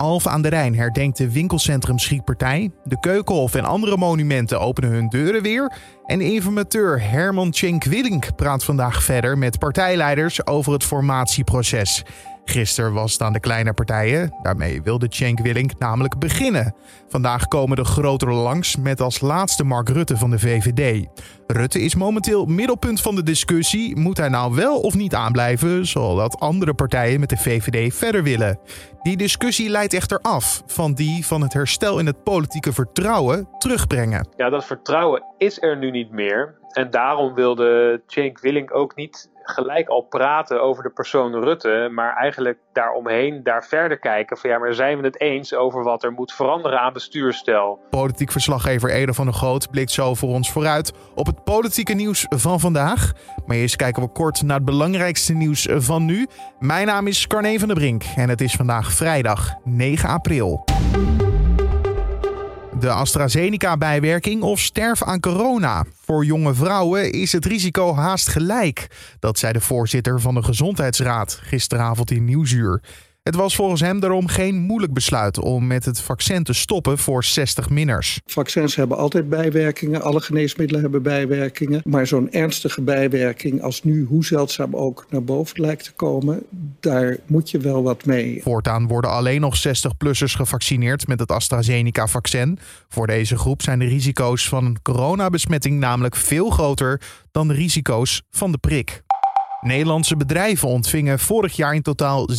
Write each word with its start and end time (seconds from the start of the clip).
Alphen 0.00 0.30
aan 0.30 0.42
de 0.42 0.48
Rijn 0.48 0.76
herdenkt 0.76 1.16
de 1.16 1.32
winkelcentrum 1.32 1.98
Schietpartij. 1.98 2.70
De 2.84 3.00
Keukenhof 3.00 3.54
en 3.54 3.64
andere 3.64 3.96
monumenten 3.96 4.60
openen 4.60 4.90
hun 4.90 5.08
deuren 5.08 5.42
weer. 5.42 5.72
En 6.06 6.20
informateur 6.20 7.10
Herman 7.10 7.52
Cenk 7.52 7.84
Willink 7.84 8.36
praat 8.36 8.64
vandaag 8.64 9.02
verder 9.02 9.38
met 9.38 9.58
partijleiders 9.58 10.46
over 10.46 10.72
het 10.72 10.84
formatieproces. 10.84 12.04
Gisteren 12.44 12.92
was 12.92 13.12
het 13.12 13.22
aan 13.22 13.32
de 13.32 13.40
kleine 13.40 13.72
partijen. 13.72 14.34
Daarmee 14.42 14.82
wilde 14.82 15.06
Cenk 15.08 15.40
Willink 15.40 15.78
namelijk 15.78 16.18
beginnen. 16.18 16.74
Vandaag 17.08 17.48
komen 17.48 17.76
de 17.76 17.84
grotere 17.84 18.32
langs 18.32 18.76
met 18.76 19.00
als 19.00 19.20
laatste 19.20 19.64
Mark 19.64 19.88
Rutte 19.88 20.16
van 20.16 20.30
de 20.30 20.38
VVD. 20.38 21.06
Rutte 21.46 21.80
is 21.80 21.94
momenteel 21.94 22.44
middelpunt 22.44 23.00
van 23.00 23.14
de 23.14 23.22
discussie. 23.22 23.96
Moet 23.96 24.16
hij 24.16 24.28
nou 24.28 24.54
wel 24.54 24.80
of 24.80 24.94
niet 24.94 25.14
aanblijven, 25.14 25.86
zodat 25.86 26.40
andere 26.40 26.74
partijen 26.74 27.20
met 27.20 27.28
de 27.28 27.36
VVD 27.36 27.94
verder 27.94 28.22
willen? 28.22 28.58
Die 29.02 29.16
discussie 29.16 29.68
leidt 29.68 29.94
echter 29.94 30.18
af 30.18 30.62
van 30.66 30.94
die 30.94 31.26
van 31.26 31.40
het 31.40 31.52
herstel 31.52 31.98
in 31.98 32.06
het 32.06 32.22
politieke 32.22 32.72
vertrouwen 32.72 33.48
terugbrengen. 33.58 34.28
Ja, 34.36 34.50
dat 34.50 34.64
vertrouwen 34.64 35.22
is 35.38 35.62
er 35.62 35.76
nu 35.76 35.90
niet 35.90 36.10
meer. 36.10 36.58
En 36.70 36.90
daarom 36.90 37.34
wilde 37.34 38.02
Cenk 38.06 38.40
Willink 38.40 38.74
ook 38.74 38.96
niet 38.96 39.29
gelijk 39.42 39.88
al 39.88 40.00
praten 40.00 40.62
over 40.62 40.82
de 40.82 40.90
persoon 40.90 41.44
Rutte, 41.44 41.88
maar 41.92 42.16
eigenlijk 42.16 42.58
daaromheen 42.72 43.42
daar 43.42 43.64
verder 43.64 43.98
kijken 43.98 44.36
van 44.36 44.50
ja, 44.50 44.58
maar 44.58 44.74
zijn 44.74 44.98
we 45.00 45.06
het 45.06 45.20
eens 45.20 45.54
over 45.54 45.82
wat 45.82 46.04
er 46.04 46.12
moet 46.12 46.32
veranderen 46.32 46.80
aan 46.80 46.92
bestuursstijl? 46.92 47.78
Politiek 47.90 48.32
verslaggever 48.32 48.90
Ede 48.90 49.14
van 49.14 49.24
der 49.24 49.34
Groot 49.34 49.70
blikt 49.70 49.90
zo 49.90 50.14
voor 50.14 50.28
ons 50.28 50.52
vooruit 50.52 50.92
op 51.14 51.26
het 51.26 51.44
politieke 51.44 51.94
nieuws 51.94 52.26
van 52.28 52.60
vandaag. 52.60 53.12
Maar 53.46 53.56
eerst 53.56 53.76
kijken 53.76 54.02
we 54.02 54.08
kort 54.08 54.42
naar 54.42 54.56
het 54.56 54.64
belangrijkste 54.64 55.32
nieuws 55.32 55.68
van 55.70 56.04
nu. 56.04 56.26
Mijn 56.58 56.86
naam 56.86 57.06
is 57.06 57.26
Carne 57.26 57.58
van 57.58 57.68
der 57.68 57.76
Brink 57.76 58.04
en 58.16 58.28
het 58.28 58.40
is 58.40 58.54
vandaag 58.54 58.92
vrijdag 58.92 59.54
9 59.64 60.08
april 60.08 60.64
de 62.80 62.90
AstraZeneca-bijwerking 62.90 64.42
of 64.42 64.60
sterf 64.60 65.02
aan 65.02 65.20
corona. 65.20 65.84
Voor 66.04 66.24
jonge 66.24 66.54
vrouwen 66.54 67.12
is 67.12 67.32
het 67.32 67.44
risico 67.44 67.94
haast 67.94 68.28
gelijk. 68.28 68.86
Dat 69.18 69.38
zei 69.38 69.52
de 69.52 69.60
voorzitter 69.60 70.20
van 70.20 70.34
de 70.34 70.42
Gezondheidsraad 70.42 71.38
gisteravond 71.42 72.10
in 72.10 72.24
Nieuwsuur. 72.24 72.82
Het 73.22 73.34
was 73.34 73.54
volgens 73.54 73.80
hem 73.80 74.00
daarom 74.00 74.28
geen 74.28 74.56
moeilijk 74.56 74.92
besluit 74.92 75.38
om 75.38 75.66
met 75.66 75.84
het 75.84 76.00
vaccin 76.00 76.42
te 76.42 76.52
stoppen 76.52 76.98
voor 76.98 77.24
60-minners. 77.24 78.18
Vaccins 78.26 78.76
hebben 78.76 78.96
altijd 78.96 79.28
bijwerkingen, 79.28 80.02
alle 80.02 80.20
geneesmiddelen 80.20 80.82
hebben 80.82 81.02
bijwerkingen. 81.02 81.80
Maar 81.84 82.06
zo'n 82.06 82.30
ernstige 82.30 82.82
bijwerking 82.82 83.62
als 83.62 83.82
nu, 83.82 84.04
hoe 84.04 84.24
zeldzaam 84.24 84.76
ook, 84.76 85.06
naar 85.10 85.24
boven 85.24 85.60
lijkt 85.60 85.84
te 85.84 85.92
komen, 85.92 86.42
daar 86.80 87.16
moet 87.26 87.50
je 87.50 87.58
wel 87.58 87.82
wat 87.82 88.04
mee. 88.04 88.42
Voortaan 88.42 88.86
worden 88.86 89.10
alleen 89.10 89.40
nog 89.40 89.56
60-plussers 89.68 90.34
gevaccineerd 90.36 91.06
met 91.06 91.20
het 91.20 91.30
AstraZeneca-vaccin. 91.30 92.58
Voor 92.88 93.06
deze 93.06 93.36
groep 93.36 93.62
zijn 93.62 93.78
de 93.78 93.86
risico's 93.86 94.48
van 94.48 94.64
een 94.64 94.82
coronabesmetting 94.82 95.78
namelijk 95.78 96.16
veel 96.16 96.50
groter 96.50 97.00
dan 97.30 97.48
de 97.48 97.54
risico's 97.54 98.22
van 98.30 98.52
de 98.52 98.58
prik. 98.58 99.02
Nederlandse 99.60 100.16
bedrijven 100.16 100.68
ontvingen 100.68 101.18
vorig 101.18 101.56
jaar 101.56 101.74
in 101.74 101.82
totaal 101.82 102.28
17,6 102.30 102.38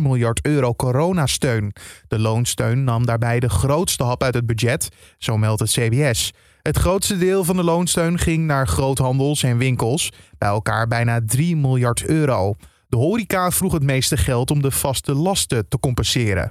miljard 0.00 0.40
euro 0.42 0.74
coronasteun. 0.74 1.72
De 2.08 2.18
loonsteun 2.18 2.84
nam 2.84 3.06
daarbij 3.06 3.40
de 3.40 3.48
grootste 3.48 4.04
hap 4.04 4.22
uit 4.22 4.34
het 4.34 4.46
budget, 4.46 4.88
zo 5.18 5.36
meldt 5.36 5.60
het 5.60 5.70
CBS. 5.70 6.32
Het 6.62 6.76
grootste 6.76 7.18
deel 7.18 7.44
van 7.44 7.56
de 7.56 7.64
loonsteun 7.64 8.18
ging 8.18 8.46
naar 8.46 8.68
groothandels 8.68 9.42
en 9.42 9.58
winkels, 9.58 10.12
bij 10.38 10.48
elkaar 10.48 10.86
bijna 10.86 11.20
3 11.26 11.56
miljard 11.56 12.04
euro. 12.04 12.54
De 12.88 12.96
horeca 12.96 13.50
vroeg 13.50 13.72
het 13.72 13.82
meeste 13.82 14.16
geld 14.16 14.50
om 14.50 14.62
de 14.62 14.70
vaste 14.70 15.14
lasten 15.14 15.68
te 15.68 15.78
compenseren. 15.78 16.50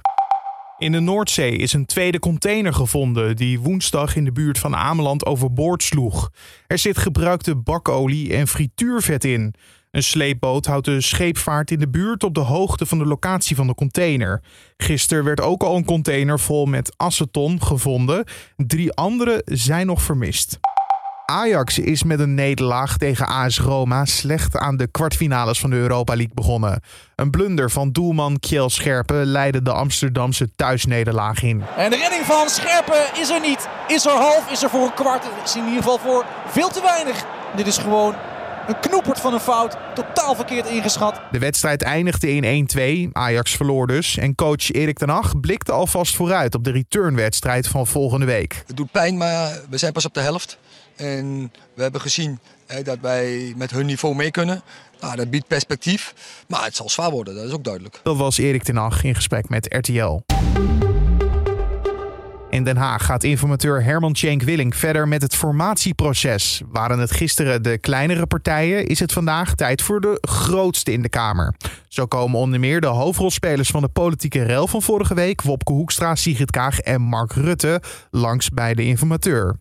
In 0.78 0.92
de 0.92 1.00
Noordzee 1.00 1.56
is 1.56 1.72
een 1.72 1.86
tweede 1.86 2.18
container 2.18 2.74
gevonden 2.74 3.36
die 3.36 3.60
woensdag 3.60 4.16
in 4.16 4.24
de 4.24 4.32
buurt 4.32 4.58
van 4.58 4.76
Ameland 4.76 5.26
overboord 5.26 5.82
sloeg. 5.82 6.30
Er 6.66 6.78
zit 6.78 6.98
gebruikte 6.98 7.56
bakolie 7.56 8.34
en 8.34 8.48
frituurvet 8.48 9.24
in. 9.24 9.54
Een 9.90 10.02
sleepboot 10.02 10.66
houdt 10.66 10.84
de 10.84 11.00
scheepvaart 11.00 11.70
in 11.70 11.78
de 11.78 11.88
buurt 11.88 12.24
op 12.24 12.34
de 12.34 12.40
hoogte 12.40 12.86
van 12.86 12.98
de 12.98 13.06
locatie 13.06 13.56
van 13.56 13.66
de 13.66 13.74
container. 13.74 14.42
Gisteren 14.76 15.24
werd 15.24 15.40
ook 15.40 15.62
al 15.62 15.76
een 15.76 15.84
container 15.84 16.40
vol 16.40 16.66
met 16.66 16.94
aceton 16.96 17.62
gevonden. 17.62 18.24
Drie 18.56 18.92
andere 18.92 19.42
zijn 19.44 19.86
nog 19.86 20.02
vermist. 20.02 20.58
Ajax 21.26 21.78
is 21.78 22.02
met 22.02 22.20
een 22.20 22.34
nederlaag 22.34 22.96
tegen 22.96 23.26
AS 23.26 23.60
Roma 23.60 24.04
slecht 24.04 24.56
aan 24.56 24.76
de 24.76 24.86
kwartfinales 24.86 25.60
van 25.60 25.70
de 25.70 25.76
Europa 25.76 26.14
League 26.14 26.34
begonnen. 26.34 26.80
Een 27.14 27.30
blunder 27.30 27.70
van 27.70 27.92
doelman 27.92 28.38
Kjell 28.40 28.68
Scherpen 28.68 29.24
leidde 29.24 29.62
de 29.62 29.72
Amsterdamse 29.72 30.48
thuisnederlaag 30.56 31.42
in. 31.42 31.62
En 31.76 31.90
de 31.90 31.96
redding 31.96 32.24
van 32.24 32.48
Scherpen 32.48 33.20
is 33.20 33.30
er 33.30 33.40
niet. 33.40 33.68
Is 33.88 34.06
er 34.06 34.12
half, 34.12 34.50
is 34.50 34.62
er 34.62 34.70
voor 34.70 34.84
een 34.84 34.94
kwart. 34.94 35.24
Is 35.44 35.56
in 35.56 35.64
ieder 35.64 35.82
geval 35.82 35.98
voor 35.98 36.24
veel 36.46 36.68
te 36.68 36.82
weinig. 36.82 37.24
Dit 37.56 37.66
is 37.66 37.78
gewoon 37.78 38.14
een 38.66 38.80
knoepert 38.80 39.20
van 39.20 39.32
een 39.32 39.40
fout. 39.40 39.76
Totaal 39.94 40.34
verkeerd 40.34 40.66
ingeschat. 40.66 41.20
De 41.30 41.38
wedstrijd 41.38 41.82
eindigde 41.82 42.30
in 42.30 42.68
1-2. 43.08 43.12
Ajax 43.12 43.56
verloor 43.56 43.86
dus. 43.86 44.16
En 44.16 44.34
coach 44.34 44.72
Erik 44.72 44.98
ten 44.98 45.08
Hag 45.08 45.40
blikte 45.40 45.72
alvast 45.72 46.16
vooruit 46.16 46.54
op 46.54 46.64
de 46.64 46.70
returnwedstrijd 46.70 47.68
van 47.68 47.86
volgende 47.86 48.26
week. 48.26 48.62
Het 48.66 48.76
doet 48.76 48.90
pijn, 48.90 49.16
maar 49.16 49.60
we 49.70 49.78
zijn 49.78 49.92
pas 49.92 50.04
op 50.04 50.14
de 50.14 50.20
helft. 50.20 50.58
En 50.96 51.52
we 51.74 51.82
hebben 51.82 52.00
gezien 52.00 52.38
dat 52.82 52.98
wij 53.00 53.52
met 53.56 53.70
hun 53.70 53.86
niveau 53.86 54.14
mee 54.14 54.30
kunnen. 54.30 54.62
Nou, 55.00 55.16
dat 55.16 55.30
biedt 55.30 55.46
perspectief. 55.46 56.14
Maar 56.48 56.64
het 56.64 56.76
zal 56.76 56.90
zwaar 56.90 57.10
worden, 57.10 57.34
dat 57.34 57.44
is 57.44 57.52
ook 57.52 57.64
duidelijk. 57.64 58.00
Dat 58.02 58.16
was 58.16 58.38
Erik 58.38 58.62
ten 58.62 58.76
Hag 58.76 59.04
in 59.04 59.14
gesprek 59.14 59.48
met 59.48 59.74
RTL. 59.74 60.20
In 62.50 62.64
Den 62.64 62.76
Haag 62.76 63.04
gaat 63.04 63.24
informateur 63.24 63.84
Herman 63.84 64.12
Tjenk 64.12 64.42
Willing 64.42 64.76
verder 64.76 65.08
met 65.08 65.22
het 65.22 65.34
formatieproces. 65.34 66.62
Waren 66.70 66.98
het 66.98 67.10
gisteren 67.10 67.62
de 67.62 67.78
kleinere 67.78 68.26
partijen, 68.26 68.86
is 68.86 69.00
het 69.00 69.12
vandaag 69.12 69.54
tijd 69.54 69.82
voor 69.82 70.00
de 70.00 70.18
grootste 70.20 70.92
in 70.92 71.02
de 71.02 71.08
Kamer. 71.08 71.54
Zo 71.88 72.06
komen 72.06 72.38
onder 72.38 72.60
meer 72.60 72.80
de 72.80 72.86
hoofdrolspelers 72.86 73.70
van 73.70 73.82
de 73.82 73.88
politieke 73.88 74.42
rel 74.42 74.66
van 74.66 74.82
vorige 74.82 75.14
week, 75.14 75.42
Wopke 75.42 75.72
Hoekstra, 75.72 76.14
Sigrid 76.14 76.50
Kaag 76.50 76.80
en 76.80 77.00
Mark 77.00 77.32
Rutte, 77.32 77.82
langs 78.10 78.50
bij 78.50 78.74
de 78.74 78.84
informateur 78.84 79.56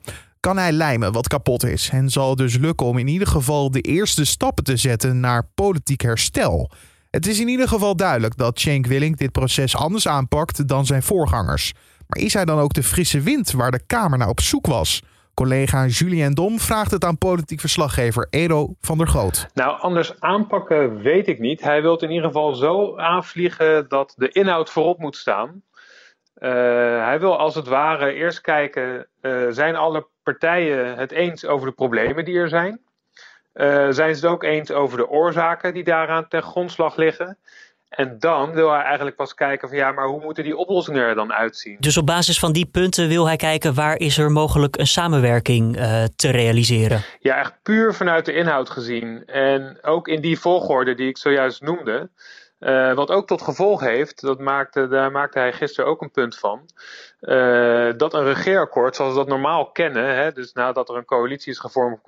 kan 0.45 0.57
hij 0.57 0.71
lijmen 0.71 1.11
wat 1.11 1.27
kapot 1.27 1.63
is 1.63 1.89
en 1.89 2.09
zal 2.09 2.35
dus 2.35 2.57
lukken 2.57 2.85
om 2.85 2.97
in 2.97 3.07
ieder 3.07 3.27
geval 3.27 3.71
de 3.71 3.81
eerste 3.81 4.25
stappen 4.25 4.63
te 4.63 4.77
zetten 4.77 5.19
naar 5.19 5.47
politiek 5.55 6.01
herstel. 6.01 6.71
Het 7.11 7.27
is 7.27 7.39
in 7.39 7.47
ieder 7.47 7.67
geval 7.67 7.95
duidelijk 7.95 8.37
dat 8.37 8.59
Cenk 8.59 8.85
Willink 8.85 9.17
dit 9.17 9.31
proces 9.31 9.75
anders 9.75 10.07
aanpakt 10.07 10.67
dan 10.67 10.85
zijn 10.85 11.03
voorgangers. 11.03 11.73
Maar 12.07 12.23
is 12.23 12.33
hij 12.33 12.45
dan 12.45 12.59
ook 12.59 12.73
de 12.73 12.83
frisse 12.83 13.21
wind 13.21 13.51
waar 13.51 13.71
de 13.71 13.85
Kamer 13.85 14.17
naar 14.17 14.29
op 14.29 14.39
zoek 14.39 14.67
was? 14.67 15.03
Collega 15.33 15.85
Julien 15.85 16.33
Dom 16.33 16.59
vraagt 16.59 16.91
het 16.91 17.05
aan 17.05 17.17
politiek 17.17 17.59
verslaggever 17.59 18.27
Edo 18.29 18.75
van 18.81 18.97
der 18.97 19.07
Groot. 19.07 19.47
Nou, 19.53 19.79
anders 19.79 20.19
aanpakken 20.19 21.01
weet 21.01 21.27
ik 21.27 21.39
niet. 21.39 21.61
Hij 21.61 21.81
wil 21.81 21.97
in 21.97 22.11
ieder 22.11 22.27
geval 22.27 22.53
zo 22.53 22.97
aanvliegen 22.97 23.89
dat 23.89 24.13
de 24.17 24.29
inhoud 24.29 24.69
voorop 24.69 24.99
moet 24.99 25.15
staan. 25.15 25.63
Uh, 26.37 26.49
hij 27.05 27.19
wil 27.19 27.37
als 27.37 27.55
het 27.55 27.67
ware 27.67 28.13
eerst 28.13 28.41
kijken, 28.41 29.07
uh, 29.21 29.45
zijn 29.49 29.75
alle 29.75 30.07
partijen 30.25 30.97
het 30.97 31.11
eens 31.11 31.45
over 31.45 31.67
de 31.67 31.73
problemen 31.73 32.25
die 32.25 32.37
er 32.37 32.49
zijn? 32.49 32.79
Uh, 33.53 33.87
zijn 33.89 34.15
ze 34.15 34.25
het 34.25 34.33
ook 34.33 34.43
eens 34.43 34.71
over 34.71 34.97
de 34.97 35.09
oorzaken 35.09 35.73
die 35.73 35.83
daaraan 35.83 36.27
ten 36.27 36.41
grondslag 36.41 36.95
liggen? 36.95 37.37
En 37.89 38.15
dan 38.19 38.51
wil 38.51 38.71
hij 38.71 38.81
eigenlijk 38.81 39.15
pas 39.15 39.33
kijken 39.33 39.67
van 39.69 39.77
ja, 39.77 39.91
maar 39.91 40.07
hoe 40.07 40.21
moeten 40.21 40.43
die 40.43 40.57
oplossingen 40.57 41.03
er 41.03 41.15
dan 41.15 41.33
uitzien? 41.33 41.77
Dus 41.79 41.97
op 41.97 42.05
basis 42.05 42.39
van 42.39 42.51
die 42.51 42.65
punten 42.65 43.07
wil 43.07 43.25
hij 43.25 43.35
kijken 43.35 43.73
waar 43.73 43.97
is 43.97 44.17
er 44.17 44.31
mogelijk 44.31 44.77
een 44.77 44.87
samenwerking 44.87 45.77
uh, 45.77 46.03
te 46.15 46.29
realiseren? 46.29 47.01
Ja, 47.19 47.37
echt 47.37 47.53
puur 47.63 47.93
vanuit 47.93 48.25
de 48.25 48.33
inhoud 48.33 48.69
gezien. 48.69 49.25
En 49.25 49.77
ook 49.81 50.07
in 50.07 50.21
die 50.21 50.39
volgorde 50.39 50.95
die 50.95 51.07
ik 51.07 51.17
zojuist 51.17 51.61
noemde. 51.61 52.09
Uh, 52.59 52.93
wat 52.93 53.09
ook 53.09 53.27
tot 53.27 53.41
gevolg 53.41 53.81
heeft, 53.81 54.21
dat 54.21 54.39
maakte, 54.39 54.87
daar 54.87 55.11
maakte 55.11 55.39
hij 55.39 55.53
gisteren 55.53 55.89
ook 55.89 56.01
een 56.01 56.11
punt 56.11 56.37
van, 56.37 56.61
uh, 57.21 57.91
dat 57.97 58.13
een 58.13 58.23
regeerakkoord 58.23 58.95
zoals 58.95 59.11
we 59.11 59.17
dat 59.17 59.27
normaal 59.27 59.71
kennen, 59.71 60.15
hè, 60.15 60.31
dus 60.31 60.53
nadat 60.53 60.89
er 60.89 60.95
een 60.95 61.05
coalitie 61.05 61.51
is 61.51 61.59
gevormd, 61.59 62.01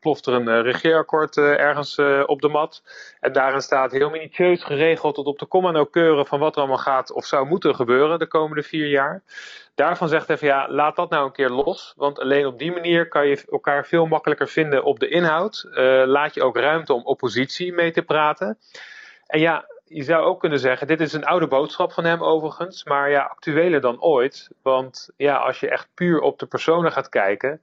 ploft 0.00 0.26
er 0.26 0.32
een 0.32 0.62
regeerakkoord 0.62 1.36
ergens 1.36 1.98
op 2.26 2.40
de 2.40 2.48
mat. 2.48 2.82
En 3.20 3.32
daarin 3.32 3.60
staat 3.60 3.92
heel 3.92 4.10
minutieus 4.10 4.62
geregeld 4.62 5.14
tot 5.14 5.26
op 5.26 5.38
de 5.38 5.46
komma 5.46 5.70
nauwkeuren 5.70 6.26
van 6.26 6.38
wat 6.38 6.54
er 6.54 6.58
allemaal 6.58 6.78
gaat 6.78 7.12
of 7.12 7.26
zou 7.26 7.46
moeten 7.46 7.74
gebeuren 7.74 8.18
de 8.18 8.26
komende 8.26 8.62
vier 8.62 8.86
jaar. 8.86 9.22
Daarvan 9.74 10.08
zegt 10.08 10.28
hij 10.28 10.38
van 10.38 10.48
ja, 10.48 10.68
laat 10.68 10.96
dat 10.96 11.10
nou 11.10 11.26
een 11.26 11.32
keer 11.32 11.50
los, 11.50 11.94
want 11.96 12.18
alleen 12.18 12.46
op 12.46 12.58
die 12.58 12.72
manier 12.72 13.08
kan 13.08 13.26
je 13.28 13.44
elkaar 13.50 13.86
veel 13.86 14.06
makkelijker 14.06 14.48
vinden 14.48 14.84
op 14.84 15.00
de 15.00 15.08
inhoud. 15.08 15.68
laat 16.04 16.34
je 16.34 16.42
ook 16.42 16.56
ruimte 16.56 16.92
om 16.92 17.04
oppositie 17.04 17.72
mee 17.72 17.90
te 17.90 18.02
praten. 18.02 18.58
En 19.26 19.40
ja, 19.40 19.64
je 19.94 20.02
zou 20.02 20.24
ook 20.24 20.40
kunnen 20.40 20.58
zeggen, 20.58 20.86
dit 20.86 21.00
is 21.00 21.12
een 21.12 21.24
oude 21.24 21.46
boodschap 21.46 21.92
van 21.92 22.04
hem 22.04 22.22
overigens, 22.22 22.84
maar 22.84 23.10
ja, 23.10 23.22
actueler 23.22 23.80
dan 23.80 24.00
ooit. 24.00 24.48
Want 24.62 25.08
ja, 25.16 25.36
als 25.36 25.60
je 25.60 25.70
echt 25.70 25.88
puur 25.94 26.20
op 26.20 26.38
de 26.38 26.46
personen 26.46 26.92
gaat 26.92 27.08
kijken, 27.08 27.60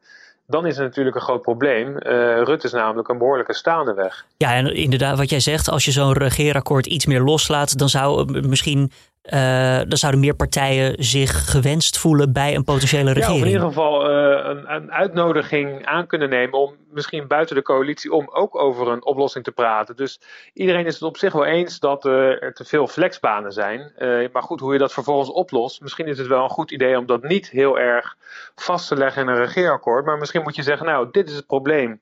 dan 0.48 0.66
is 0.66 0.76
het 0.76 0.86
natuurlijk 0.86 1.16
een 1.16 1.22
groot 1.22 1.42
probleem. 1.42 1.88
Uh, 1.88 1.98
Rutte 2.44 2.68
is 2.68 2.72
namelijk 2.72 3.08
een 3.08 3.18
behoorlijke 3.18 3.54
staande 3.54 3.94
weg. 3.94 4.26
Ja, 4.38 4.54
en 4.54 4.76
inderdaad, 4.76 5.18
wat 5.18 5.30
jij 5.30 5.40
zegt, 5.40 5.70
als 5.70 5.86
je 5.86 5.92
zo'n 5.92 6.14
regeerakkoord 6.14 6.86
iets 6.86 7.06
meer 7.06 7.22
loslaat, 7.22 7.78
dan 7.78 7.90
zou 7.90 8.40
misschien 8.48 8.92
dan 9.22 9.98
zouden 9.98 10.22
meer 10.22 10.36
partijen 10.36 11.04
zich 11.04 11.52
gewenst 11.52 11.98
voelen 11.98 12.34
bij 12.34 12.56
een 12.56 12.64
potentiële 12.64 13.12
regering. 13.12 13.28
Ja, 13.28 13.42
of 13.42 13.48
in 13.48 13.54
ieder 13.54 13.68
geval 13.68 14.10
een, 14.10 14.74
een, 14.74 14.92
uitnodiging 14.92 15.86
aan 15.86 16.08
kunnen 16.08 16.30
nemen 16.30 16.60
om 16.60 16.76
misschien 16.92 17.28
buiten 17.28 17.56
de 17.56 17.62
coalitie 17.62 18.14
om 18.14 18.30
ook 18.32 18.56
over 18.56 18.88
een 18.88 19.06
oplossing 19.06 19.44
te 19.44 19.52
praten. 19.52 19.96
Dus 19.96 20.22
iedereen 20.54 20.86
is 20.86 20.94
het 20.94 21.04
op 21.04 21.18
zich 21.18 21.34
wel 21.34 21.46
eens 21.46 21.80
dat 21.80 22.06
er 22.06 22.54
te 22.54 22.66
veel 22.66 22.88
flexbanen 22.88 23.52
zijn. 23.52 23.94
maar 24.32 24.44
goed, 24.44 24.60
hoe 24.60 24.74
je 24.74 24.80
dat 24.80 24.94
vervolgens 24.94 25.32
oplost, 25.32 25.82
misschien 25.82 26.08
is 26.08 26.18
het 26.18 26.28
wel 26.28 26.44
een 26.44 26.50
goed 26.50 26.72
idee 26.72 26.98
om 26.98 27.06
dat 27.06 27.24
niet 27.24 27.50
heel 27.50 27.80
erg 27.80 28.16
vast 28.56 28.88
te 28.88 28.96
leggen 28.96 29.22
in 29.22 29.28
een 29.28 29.46
regeerakkoord. 29.46 30.06
Maar 30.06 30.18
misschien 30.18 30.44
moet 30.44 30.56
je 30.56 30.64
zeggen, 30.64 30.86
nou, 30.86 31.08
dit 31.12 31.30
is 31.30 31.36
het 31.36 31.48
probleem. 31.48 32.02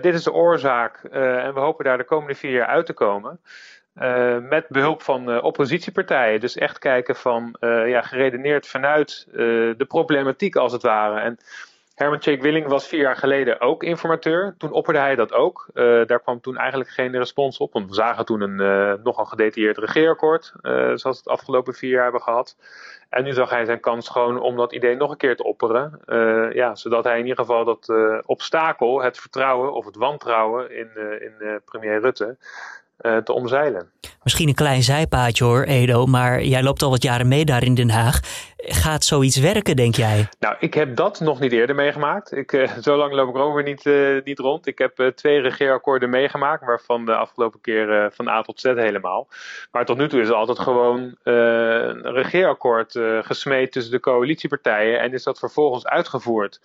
Dit 0.00 0.14
is 0.14 0.22
de 0.22 0.32
oorzaak 0.32 1.04
en 1.10 1.54
we 1.54 1.60
hopen 1.60 1.84
daar 1.84 1.98
de 1.98 2.04
komende 2.04 2.34
vier 2.34 2.52
jaar 2.52 2.66
uit 2.66 2.86
te 2.86 2.92
komen. 2.92 3.40
Uh, 4.02 4.38
met 4.38 4.68
behulp 4.68 5.02
van 5.02 5.42
oppositiepartijen. 5.42 6.40
Dus 6.40 6.56
echt 6.56 6.78
kijken 6.78 7.16
van, 7.16 7.56
ja, 7.60 8.02
geredeneerd 8.02 8.66
vanuit 8.66 9.26
de 9.32 9.84
problematiek 9.88 10.56
als 10.56 10.72
het 10.72 10.82
ware. 10.82 11.20
En 11.20 11.38
Herman 11.94 12.18
Tjeek 12.18 12.42
Willing 12.42 12.66
was 12.66 12.88
vier 12.88 13.00
jaar 13.00 13.16
geleden 13.16 13.60
ook 13.60 13.82
informateur. 13.82 14.54
Toen 14.58 14.72
opperde 14.72 15.00
hij 15.00 15.14
dat 15.14 15.32
ook. 15.32 15.66
daar 16.06 16.20
kwam 16.20 16.40
toen 16.40 16.56
eigenlijk 16.56 16.90
geen 16.90 17.16
respons 17.16 17.58
op. 17.58 17.72
Want 17.72 17.88
we 17.88 17.94
zagen 17.94 18.24
toen 18.24 18.40
een 18.40 19.00
nogal 19.02 19.24
gedetailleerd 19.24 19.78
regeerakkoord. 19.78 20.52
zoals 20.62 21.02
we 21.02 21.08
het 21.08 21.28
afgelopen 21.28 21.74
vier 21.74 21.90
jaar 21.90 22.02
hebben 22.02 22.22
gehad. 22.22 22.56
En 23.08 23.24
nu 23.24 23.32
zag 23.32 23.50
hij 23.50 23.64
zijn 23.64 23.80
kans 23.80 24.08
gewoon 24.08 24.40
om 24.40 24.56
dat 24.56 24.72
idee 24.72 24.96
nog 24.96 25.10
een 25.10 25.16
keer 25.16 25.36
te 25.36 25.44
opperen. 25.44 26.00
Ja, 26.54 26.74
zodat 26.74 27.04
hij 27.04 27.18
in 27.18 27.26
ieder 27.26 27.44
geval 27.44 27.64
dat 27.64 27.92
obstakel, 28.26 29.02
het 29.02 29.18
vertrouwen 29.18 29.72
of 29.72 29.84
het 29.84 29.96
wantrouwen 29.96 30.70
in, 30.76 30.90
in 31.20 31.60
premier 31.64 32.00
Rutte, 32.00 32.36
te 33.24 33.32
omzeilen. 33.32 33.90
Misschien 34.22 34.48
een 34.48 34.54
klein 34.54 34.82
zijpaadje 34.82 35.44
hoor, 35.44 35.62
Edo, 35.62 36.06
maar 36.06 36.42
jij 36.42 36.62
loopt 36.62 36.82
al 36.82 36.90
wat 36.90 37.02
jaren 37.02 37.28
mee 37.28 37.44
daar 37.44 37.64
in 37.64 37.74
Den 37.74 37.90
Haag. 37.90 38.20
Gaat 38.56 39.04
zoiets 39.04 39.36
werken, 39.36 39.76
denk 39.76 39.94
jij? 39.94 40.28
Nou, 40.38 40.56
ik 40.58 40.74
heb 40.74 40.96
dat 40.96 41.20
nog 41.20 41.40
niet 41.40 41.52
eerder 41.52 41.74
meegemaakt. 41.74 42.32
Ik, 42.32 42.52
uh, 42.52 42.76
zo 42.82 42.96
lang 42.96 43.12
loop 43.12 43.28
ik 43.28 43.34
er 43.34 43.40
ook 43.40 43.64
niet, 43.64 43.84
uh, 43.84 44.22
niet 44.24 44.38
rond. 44.38 44.66
Ik 44.66 44.78
heb 44.78 45.00
uh, 45.00 45.06
twee 45.06 45.40
regeerakkoorden 45.40 46.10
meegemaakt, 46.10 46.64
waarvan 46.64 47.04
de 47.04 47.16
afgelopen 47.16 47.60
keer 47.60 48.10
van 48.14 48.28
A 48.28 48.42
tot 48.42 48.60
Z 48.60 48.64
helemaal. 48.64 49.28
Maar 49.70 49.84
tot 49.84 49.96
nu 49.96 50.08
toe 50.08 50.20
is 50.20 50.28
er 50.28 50.34
altijd 50.34 50.58
gewoon 50.58 51.16
een 51.22 52.12
regeerakkoord 52.12 52.98
gesmeed 53.22 53.72
tussen 53.72 53.92
de 53.92 54.00
coalitiepartijen 54.00 55.00
en 55.00 55.12
is 55.12 55.22
dat 55.22 55.38
vervolgens 55.38 55.86
uitgevoerd. 55.86 56.60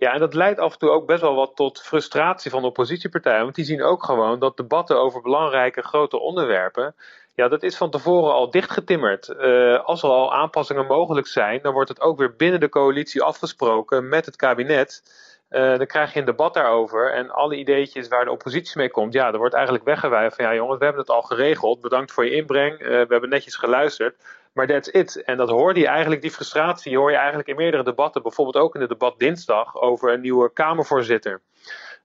Ja, 0.00 0.12
en 0.12 0.20
dat 0.20 0.34
leidt 0.34 0.58
af 0.58 0.72
en 0.72 0.78
toe 0.78 0.90
ook 0.90 1.06
best 1.06 1.20
wel 1.20 1.34
wat 1.34 1.56
tot 1.56 1.80
frustratie 1.80 2.50
van 2.50 2.60
de 2.60 2.68
oppositiepartijen. 2.68 3.42
Want 3.42 3.54
die 3.54 3.64
zien 3.64 3.82
ook 3.82 4.04
gewoon 4.04 4.38
dat 4.38 4.56
debatten 4.56 5.00
over 5.00 5.22
belangrijke 5.22 5.82
grote 5.82 6.18
onderwerpen. 6.20 6.94
Ja, 7.34 7.48
dat 7.48 7.62
is 7.62 7.76
van 7.76 7.90
tevoren 7.90 8.32
al 8.32 8.50
dichtgetimmerd. 8.50 9.28
Uh, 9.28 9.84
als 9.84 10.02
er 10.02 10.08
al 10.08 10.34
aanpassingen 10.34 10.86
mogelijk 10.86 11.26
zijn, 11.26 11.62
dan 11.62 11.72
wordt 11.72 11.88
het 11.88 12.00
ook 12.00 12.18
weer 12.18 12.34
binnen 12.36 12.60
de 12.60 12.68
coalitie 12.68 13.22
afgesproken 13.22 14.08
met 14.08 14.26
het 14.26 14.36
kabinet. 14.36 15.02
Uh, 15.50 15.76
dan 15.76 15.86
krijg 15.86 16.12
je 16.12 16.18
een 16.18 16.24
debat 16.24 16.54
daarover. 16.54 17.12
En 17.12 17.30
alle 17.30 17.56
ideetjes 17.56 18.08
waar 18.08 18.24
de 18.24 18.30
oppositie 18.30 18.78
mee 18.78 18.90
komt, 18.90 19.12
ja, 19.12 19.32
er 19.32 19.38
wordt 19.38 19.54
eigenlijk 19.54 19.84
weggewijfd 19.84 20.36
van 20.36 20.44
ja, 20.44 20.54
jongens, 20.54 20.78
we 20.78 20.84
hebben 20.84 21.02
het 21.02 21.12
al 21.12 21.22
geregeld. 21.22 21.80
Bedankt 21.80 22.12
voor 22.12 22.24
je 22.24 22.34
inbreng. 22.34 22.80
Uh, 22.80 22.88
we 22.88 23.06
hebben 23.08 23.28
netjes 23.28 23.56
geluisterd. 23.56 24.16
Maar 24.52 24.66
that's 24.66 24.88
it. 24.88 25.22
En 25.24 25.36
dat 25.36 25.48
hoorde 25.48 25.80
je 25.80 25.86
eigenlijk, 25.86 26.22
die 26.22 26.30
frustratie 26.30 26.96
hoor 26.96 27.10
je 27.10 27.16
eigenlijk 27.16 27.48
in 27.48 27.56
meerdere 27.56 27.82
debatten. 27.84 28.22
Bijvoorbeeld 28.22 28.64
ook 28.64 28.74
in 28.74 28.80
het 28.80 28.90
debat 28.90 29.18
dinsdag 29.18 29.76
over 29.76 30.12
een 30.12 30.20
nieuwe 30.20 30.52
Kamervoorzitter. 30.52 31.40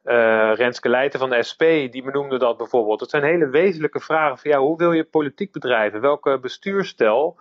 Uh, 0.05 0.51
Renske 0.55 0.89
Leijten 0.89 1.19
van 1.19 1.29
de 1.29 1.43
SP, 1.49 1.61
die 1.91 2.03
benoemde 2.03 2.37
dat 2.37 2.57
bijvoorbeeld. 2.57 2.99
Het 2.99 3.09
zijn 3.09 3.23
hele 3.23 3.49
wezenlijke 3.49 3.99
vragen 3.99 4.37
van 4.37 4.51
ja, 4.51 4.59
hoe 4.59 4.77
wil 4.77 4.91
je 4.91 5.03
politiek 5.03 5.51
bedrijven? 5.51 6.01
Welke 6.01 6.39
bestuurstijl 6.39 7.35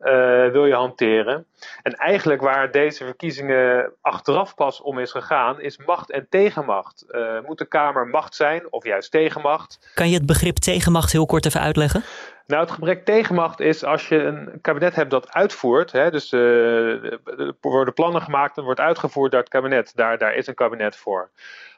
uh, 0.00 0.50
wil 0.50 0.66
je 0.66 0.74
hanteren? 0.74 1.46
En 1.82 1.92
eigenlijk 1.92 2.40
waar 2.40 2.70
deze 2.70 3.04
verkiezingen 3.04 3.92
achteraf 4.00 4.54
pas 4.54 4.80
om 4.80 4.98
is 4.98 5.10
gegaan, 5.10 5.60
is 5.60 5.78
macht 5.78 6.10
en 6.10 6.26
tegenmacht. 6.30 7.04
Uh, 7.08 7.40
moet 7.46 7.58
de 7.58 7.68
Kamer 7.68 8.06
macht 8.06 8.34
zijn 8.34 8.72
of 8.72 8.84
juist 8.84 9.10
tegenmacht? 9.10 9.90
Kan 9.94 10.08
je 10.08 10.16
het 10.16 10.26
begrip 10.26 10.56
tegenmacht 10.56 11.12
heel 11.12 11.26
kort 11.26 11.46
even 11.46 11.60
uitleggen? 11.60 12.04
Nou, 12.46 12.62
het 12.62 12.70
gebrek 12.70 13.04
tegenmacht 13.04 13.60
is 13.60 13.84
als 13.84 14.08
je 14.08 14.16
een 14.16 14.58
kabinet 14.60 14.94
hebt 14.94 15.10
dat 15.10 15.32
uitvoert. 15.32 15.92
Hè, 15.92 16.10
dus 16.10 16.32
uh, 16.32 17.02
er 17.02 17.54
worden 17.60 17.94
plannen 17.94 18.22
gemaakt 18.22 18.56
en 18.56 18.64
wordt 18.64 18.80
uitgevoerd 18.80 19.30
door 19.30 19.40
het 19.40 19.48
kabinet. 19.48 19.92
Daar, 19.94 20.18
daar 20.18 20.34
is 20.34 20.46
een 20.46 20.54
kabinet 20.54 20.96
voor. 20.96 21.30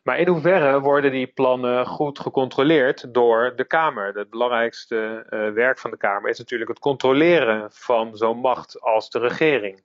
Maar 0.02 0.18
in 0.18 0.28
hoeverre 0.28 0.80
worden 0.80 1.10
die 1.10 1.26
plannen 1.26 1.86
goed 1.86 2.18
gecontroleerd 2.18 3.14
door 3.14 3.52
de 3.56 3.64
Kamer? 3.64 4.14
Het 4.14 4.30
belangrijkste 4.30 5.26
uh, 5.30 5.50
werk 5.50 5.78
van 5.78 5.90
de 5.90 5.96
Kamer 5.96 6.30
is 6.30 6.38
natuurlijk 6.38 6.70
het 6.70 6.78
controleren 6.78 7.68
van 7.72 8.16
zo'n 8.16 8.38
macht 8.38 8.80
als 8.80 9.10
de 9.10 9.18
regering. 9.18 9.82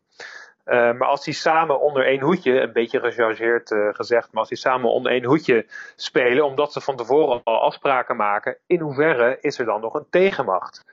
Uh, 0.66 0.74
maar 0.94 1.08
als 1.08 1.24
die 1.24 1.34
samen 1.34 1.80
onder 1.80 2.06
één 2.06 2.22
hoedje, 2.22 2.62
een 2.62 2.72
beetje 2.72 3.00
gechargeerd 3.00 3.72
uh, 3.72 3.94
gezegd, 3.94 4.28
maar 4.32 4.40
als 4.40 4.50
die 4.50 4.58
samen 4.58 4.90
onder 4.90 5.12
één 5.12 5.24
hoedje 5.24 5.66
spelen, 5.96 6.46
omdat 6.46 6.74
ze 6.74 6.82
van 6.82 6.96
tevoren 6.96 7.42
al 7.44 7.62
afspraken 7.62 8.16
maken, 8.16 8.58
in 8.68 8.80
hoeverre 8.80 9.38
is 9.42 9.60
er 9.60 9.66
dan 9.66 9.82
nog 9.82 9.94
een 9.94 10.08
tegenmacht? 10.10 10.86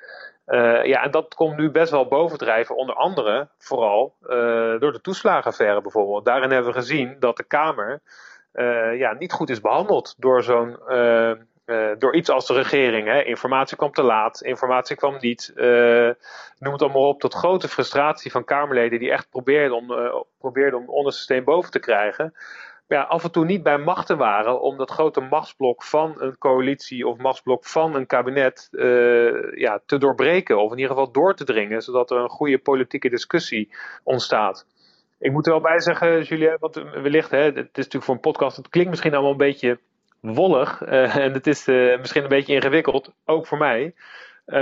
Uh, 0.47 0.85
ja, 0.85 1.03
en 1.03 1.11
dat 1.11 1.35
komt 1.35 1.57
nu 1.57 1.71
best 1.71 1.91
wel 1.91 2.09
bovendrijven, 2.09 2.77
onder 2.77 2.95
andere 2.95 3.49
vooral 3.59 4.15
door 4.79 4.93
de 4.93 5.01
toeslagenaffaire 5.03 5.81
bijvoorbeeld. 5.81 6.25
Daarin 6.25 6.51
hebben 6.51 6.73
we 6.73 6.79
gezien 6.79 7.17
dat 7.19 7.37
de 7.37 7.45
Kamer 7.45 8.01
ja, 8.97 9.13
niet 9.19 9.33
goed 9.33 9.51
is 9.51 9.61
behandeld 9.61 10.15
door 10.19 10.43
zo'n 10.43 10.79
uh, 11.69 11.91
door 11.99 12.15
iets 12.15 12.31
als 12.31 12.47
de 12.47 12.55
regering. 12.55 13.07
Hè. 13.07 13.23
Informatie 13.23 13.77
kwam 13.77 13.93
te 13.93 14.03
laat, 14.03 14.43
informatie 14.43 14.97
kwam 14.97 15.17
niet. 15.21 15.53
Uh, 15.55 16.11
noem 16.59 16.73
het 16.73 16.83
allemaal 16.83 17.09
op, 17.09 17.21
tot 17.21 17.35
grote 17.35 17.69
frustratie 17.69 18.31
van 18.31 18.45
Kamerleden 18.45 18.99
die 18.99 19.11
echt 19.11 19.31
probeerden 19.31 19.77
om, 19.77 19.93
uh, 19.93 20.15
probeerden 20.39 20.79
om 20.79 20.89
onder 20.89 21.13
systeem 21.13 21.45
boven 21.45 21.71
te 21.71 21.79
krijgen. 21.79 22.35
Maar 22.87 22.99
ja, 22.99 23.05
af 23.05 23.25
en 23.25 23.31
toe 23.31 23.45
niet 23.45 23.63
bij 23.63 23.79
machten 23.79 24.19
waren 24.19 24.61
om 24.61 24.77
dat 24.77 24.91
grote 24.91 25.21
machtsblok 25.21 25.83
van 25.83 26.15
een 26.19 26.39
coalitie 26.39 27.07
of 27.07 27.19
machtsblok 27.19 27.65
van 27.65 27.95
een 27.95 28.07
kabinet 28.07 28.69
ja, 29.55 29.81
te 29.87 29.99
doorbreken. 29.99 30.59
Of 30.59 30.73
in 30.73 30.79
ieder 30.79 30.97
geval 30.97 31.13
door 31.13 31.35
te 31.35 31.45
dringen, 31.45 31.83
zodat 31.83 32.11
er 32.11 32.17
een 32.17 32.29
goede 32.29 32.59
politieke 32.59 33.09
discussie 33.09 33.71
ontstaat. 34.03 34.67
Ik 35.19 35.33
moet 35.33 35.47
er 35.47 35.53
wel 35.53 35.61
bij 35.61 35.81
zeggen, 35.81 36.23
Julien, 36.23 36.57
want 36.61 36.75
wellicht, 36.75 37.31
hè, 37.31 37.43
het 37.43 37.57
is 37.57 37.65
natuurlijk 37.73 38.05
voor 38.05 38.15
een 38.15 38.21
podcast, 38.21 38.57
het 38.57 38.69
klinkt 38.69 38.91
misschien 38.91 39.13
allemaal 39.13 39.31
een 39.31 39.37
beetje 39.37 39.79
wollig. 40.21 40.83
Uh, 40.83 41.17
en 41.17 41.33
het 41.33 41.47
is 41.47 41.69
uh, 41.69 41.99
misschien 41.99 42.23
een 42.23 42.29
beetje 42.29 42.55
ingewikkeld, 42.55 43.13
ook 43.25 43.47
voor 43.47 43.59
mij. 43.59 43.95
Uh, 44.47 44.57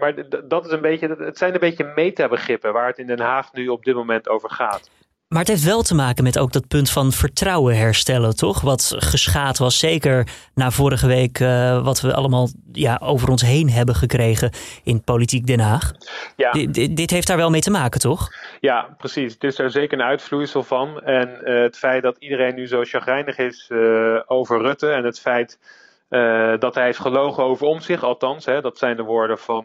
maar 0.00 0.14
dat 0.48 0.66
is 0.66 0.72
een 0.72 0.80
beetje, 0.80 1.16
het 1.18 1.38
zijn 1.38 1.54
een 1.54 1.60
beetje 1.60 1.92
metabegrippen 1.94 2.72
waar 2.72 2.86
het 2.86 2.98
in 2.98 3.06
Den 3.06 3.20
Haag 3.20 3.52
nu 3.52 3.68
op 3.68 3.84
dit 3.84 3.94
moment 3.94 4.28
over 4.28 4.50
gaat. 4.50 4.90
Maar 5.28 5.40
het 5.40 5.50
heeft 5.50 5.64
wel 5.64 5.82
te 5.82 5.94
maken 5.94 6.24
met 6.24 6.38
ook 6.38 6.52
dat 6.52 6.68
punt 6.68 6.90
van 6.90 7.12
vertrouwen 7.12 7.76
herstellen, 7.76 8.36
toch? 8.36 8.60
Wat 8.60 8.94
geschaad 8.96 9.58
was, 9.58 9.78
zeker 9.78 10.28
na 10.54 10.70
vorige 10.70 11.06
week, 11.06 11.40
uh, 11.40 11.84
wat 11.84 12.00
we 12.00 12.14
allemaal 12.14 12.48
ja, 12.72 13.00
over 13.02 13.28
ons 13.28 13.42
heen 13.42 13.70
hebben 13.70 13.94
gekregen 13.94 14.50
in 14.82 15.02
politiek 15.02 15.46
Den 15.46 15.60
Haag. 15.60 15.92
Ja. 16.36 16.50
D 16.50 16.96
dit 16.96 17.10
heeft 17.10 17.26
daar 17.26 17.36
wel 17.36 17.50
mee 17.50 17.60
te 17.60 17.70
maken, 17.70 18.00
toch? 18.00 18.28
Ja, 18.62 18.94
precies. 18.98 19.32
Het 19.32 19.44
is 19.44 19.58
er 19.58 19.70
zeker 19.70 19.98
een 19.98 20.04
uitvloeisel 20.04 20.62
van. 20.62 21.00
En 21.00 21.40
uh, 21.44 21.62
het 21.62 21.78
feit 21.78 22.02
dat 22.02 22.16
iedereen 22.18 22.54
nu 22.54 22.66
zo 22.66 22.84
chagrijnig 22.84 23.38
is 23.38 23.68
uh, 23.72 24.20
over 24.26 24.60
Rutte 24.60 24.90
en 24.90 25.04
het 25.04 25.20
feit 25.20 25.58
uh, 26.10 26.52
dat 26.58 26.74
hij 26.74 26.84
heeft 26.84 26.98
gelogen 26.98 27.44
over 27.44 27.66
om 27.66 27.80
zich, 27.80 28.02
althans. 28.02 28.44
Hè, 28.44 28.60
dat 28.60 28.78
zijn 28.78 28.96
de 28.96 29.02
woorden 29.02 29.38
van, 29.38 29.64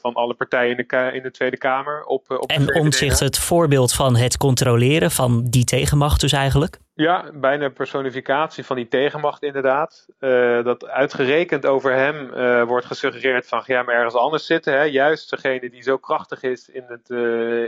van 0.00 0.14
alle 0.14 0.34
partijen 0.34 0.76
in 0.76 0.84
de, 0.88 1.10
in 1.12 1.22
de 1.22 1.30
Tweede 1.30 1.58
Kamer. 1.58 2.04
Op, 2.04 2.30
op 2.30 2.50
en 2.50 2.74
omzicht 2.74 3.20
het 3.20 3.38
voorbeeld 3.38 3.92
van 3.92 4.16
het 4.16 4.36
controleren 4.36 5.10
van 5.10 5.44
die 5.44 5.64
tegenmacht 5.64 6.20
dus 6.20 6.32
eigenlijk? 6.32 6.78
Ja, 6.94 7.30
bijna 7.34 7.68
personificatie 7.68 8.64
van 8.64 8.76
die 8.76 8.88
tegenmacht 8.88 9.42
inderdaad. 9.42 10.06
Uh, 10.20 10.64
dat 10.64 10.86
uitgerekend 10.86 11.66
over 11.66 11.92
hem 11.92 12.30
wordt 12.66 12.86
gesuggereerd 12.86 13.48
van 13.48 13.62
ja, 13.66 13.82
maar 13.82 13.94
ergens 13.94 14.14
anders 14.14 14.46
zitten. 14.46 14.72
Hè? 14.72 14.82
Juist 14.82 15.30
degene 15.30 15.70
die 15.70 15.82
zo 15.82 15.96
krachtig 15.96 16.42
is 16.42 16.68
in 16.68 16.84
het, 16.86 17.10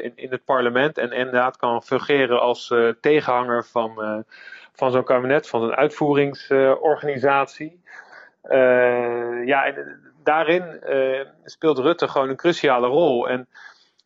in, 0.02 0.12
in 0.14 0.30
het 0.30 0.44
parlement 0.44 0.98
en 0.98 1.12
inderdaad 1.12 1.56
kan 1.56 1.82
fungeren 1.82 2.40
als 2.40 2.74
tegenhanger 3.00 3.64
van 3.64 4.24
van 4.72 4.90
zo'n 4.90 5.04
kabinet, 5.04 5.48
van 5.48 5.62
een 5.62 5.74
uitvoeringsorganisatie. 5.74 7.82
Ja, 9.44 9.64
en 9.64 10.00
daarin 10.22 10.80
speelt 11.44 11.78
Rutte 11.78 12.08
gewoon 12.08 12.28
een 12.28 12.36
cruciale 12.36 12.86
rol. 12.86 13.28
En 13.28 13.48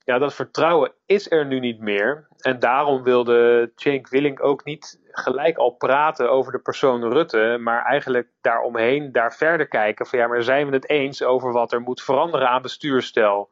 ja, 0.09 0.19
dat 0.19 0.35
vertrouwen 0.35 0.93
is 1.07 1.31
er 1.31 1.47
nu 1.47 1.61
niet 1.61 1.81
meer. 1.81 2.27
En 2.39 2.59
daarom 2.59 3.03
wilde 3.03 3.71
Cenk 3.75 4.09
Willink 4.09 4.45
ook 4.45 4.65
niet 4.65 5.01
gelijk 5.11 5.57
al 5.57 5.71
praten 5.71 6.31
over 6.31 6.53
de 6.53 6.59
persoon 6.59 7.13
Rutte, 7.13 7.57
maar 7.61 7.85
eigenlijk 7.85 8.29
daaromheen 8.41 9.13
daar 9.13 9.35
verder 9.35 9.69
kijken 9.69 10.07
van 10.07 10.19
ja, 10.19 10.27
maar 10.27 10.43
zijn 10.43 10.67
we 10.69 10.75
het 10.75 10.89
eens 10.89 11.23
over 11.23 11.53
wat 11.53 11.73
er 11.73 11.81
moet 11.81 12.03
veranderen 12.03 12.49
aan 12.49 12.63
bestuurstijl? 12.63 13.51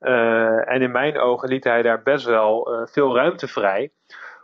Uh, 0.00 0.68
en 0.68 0.82
in 0.82 0.90
mijn 0.90 1.18
ogen 1.18 1.48
liet 1.48 1.64
hij 1.64 1.82
daar 1.82 2.02
best 2.02 2.24
wel 2.24 2.86
veel 2.90 3.14
ruimte 3.14 3.48
vrij 3.48 3.90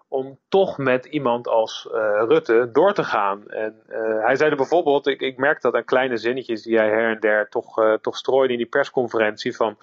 om 0.08 0.38
toch 0.48 0.78
met 0.78 1.04
iemand 1.04 1.48
als 1.48 1.88
uh, 1.92 2.22
Rutte 2.28 2.68
door 2.72 2.92
te 2.92 3.04
gaan. 3.04 3.48
En 3.48 3.82
hij 4.22 4.36
zei 4.36 4.50
er 4.50 4.56
bijvoorbeeld, 4.56 5.06
ik, 5.06 5.20
ik 5.20 5.36
merk 5.36 5.60
dat 5.60 5.74
aan 5.74 5.84
kleine 5.84 6.16
zinnetjes 6.16 6.62
die 6.62 6.76
hij 6.76 6.88
her 6.88 7.10
en 7.10 7.20
der 7.20 7.48
toch, 7.48 7.98
toch 8.00 8.16
strooide 8.16 8.52
in 8.52 8.58
die 8.58 8.68
persconferentie 8.68 9.56
van 9.56 9.76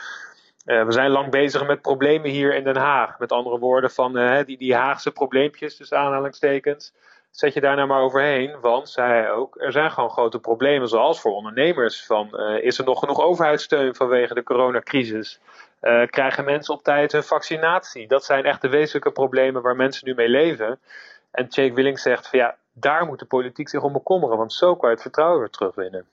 we 0.65 0.85
zijn 0.91 1.09
lang 1.09 1.31
bezig 1.31 1.67
met 1.67 1.81
problemen 1.81 2.29
hier 2.29 2.55
in 2.55 2.63
Den 2.63 2.77
Haag. 2.77 3.19
Met 3.19 3.31
andere 3.31 3.59
woorden, 3.59 3.91
van 3.91 4.43
die, 4.45 4.57
die 4.57 4.75
Haagse 4.75 5.11
probleempjes, 5.11 5.77
tussen 5.77 5.97
aanhalingstekens 5.97 6.93
zet 7.35 7.53
je 7.53 7.61
daar 7.61 7.75
nou 7.75 7.87
maar 7.87 8.01
overheen. 8.01 8.59
Want, 8.61 8.89
zei 8.89 9.11
hij 9.11 9.31
ook, 9.31 9.61
er 9.61 9.71
zijn 9.71 9.91
gewoon 9.91 10.09
grote 10.09 10.39
problemen, 10.39 10.87
zoals 10.87 11.21
voor 11.21 11.31
ondernemers. 11.31 12.05
Van, 12.05 12.29
uh, 12.33 12.63
is 12.63 12.77
er 12.77 12.85
nog 12.85 12.99
genoeg 12.99 13.21
overheidssteun 13.21 13.95
vanwege 13.95 14.33
de 14.33 14.43
coronacrisis? 14.43 15.39
Krijgen 16.09 16.45
mensen 16.45 16.73
op 16.73 16.83
tijd 16.83 17.11
hun 17.11 17.23
vaccinatie? 17.23 18.07
Dat 18.07 18.25
zijn 18.25 18.45
echt 18.45 18.61
de 18.61 18.69
wezenlijke 18.69 19.11
problemen 19.11 19.61
waar 19.61 19.75
mensen 19.75 20.07
nu 20.07 20.13
mee 20.13 20.29
leven. 20.29 20.79
En 21.31 21.45
Jake 21.49 21.73
Willing 21.73 21.99
zegt 21.99 22.27
van 22.27 22.39
ja, 22.39 22.55
daar 22.73 23.05
moet 23.05 23.19
de 23.19 23.25
politiek 23.25 23.69
zich 23.69 23.81
om 23.81 23.93
bekommeren, 23.93 24.37
want 24.37 24.53
zo 24.53 24.75
kan 24.75 24.89
je 24.89 24.93
het 24.93 25.03
vertrouwen 25.03 25.39
weer 25.39 25.49
terugwinnen. 25.49 26.05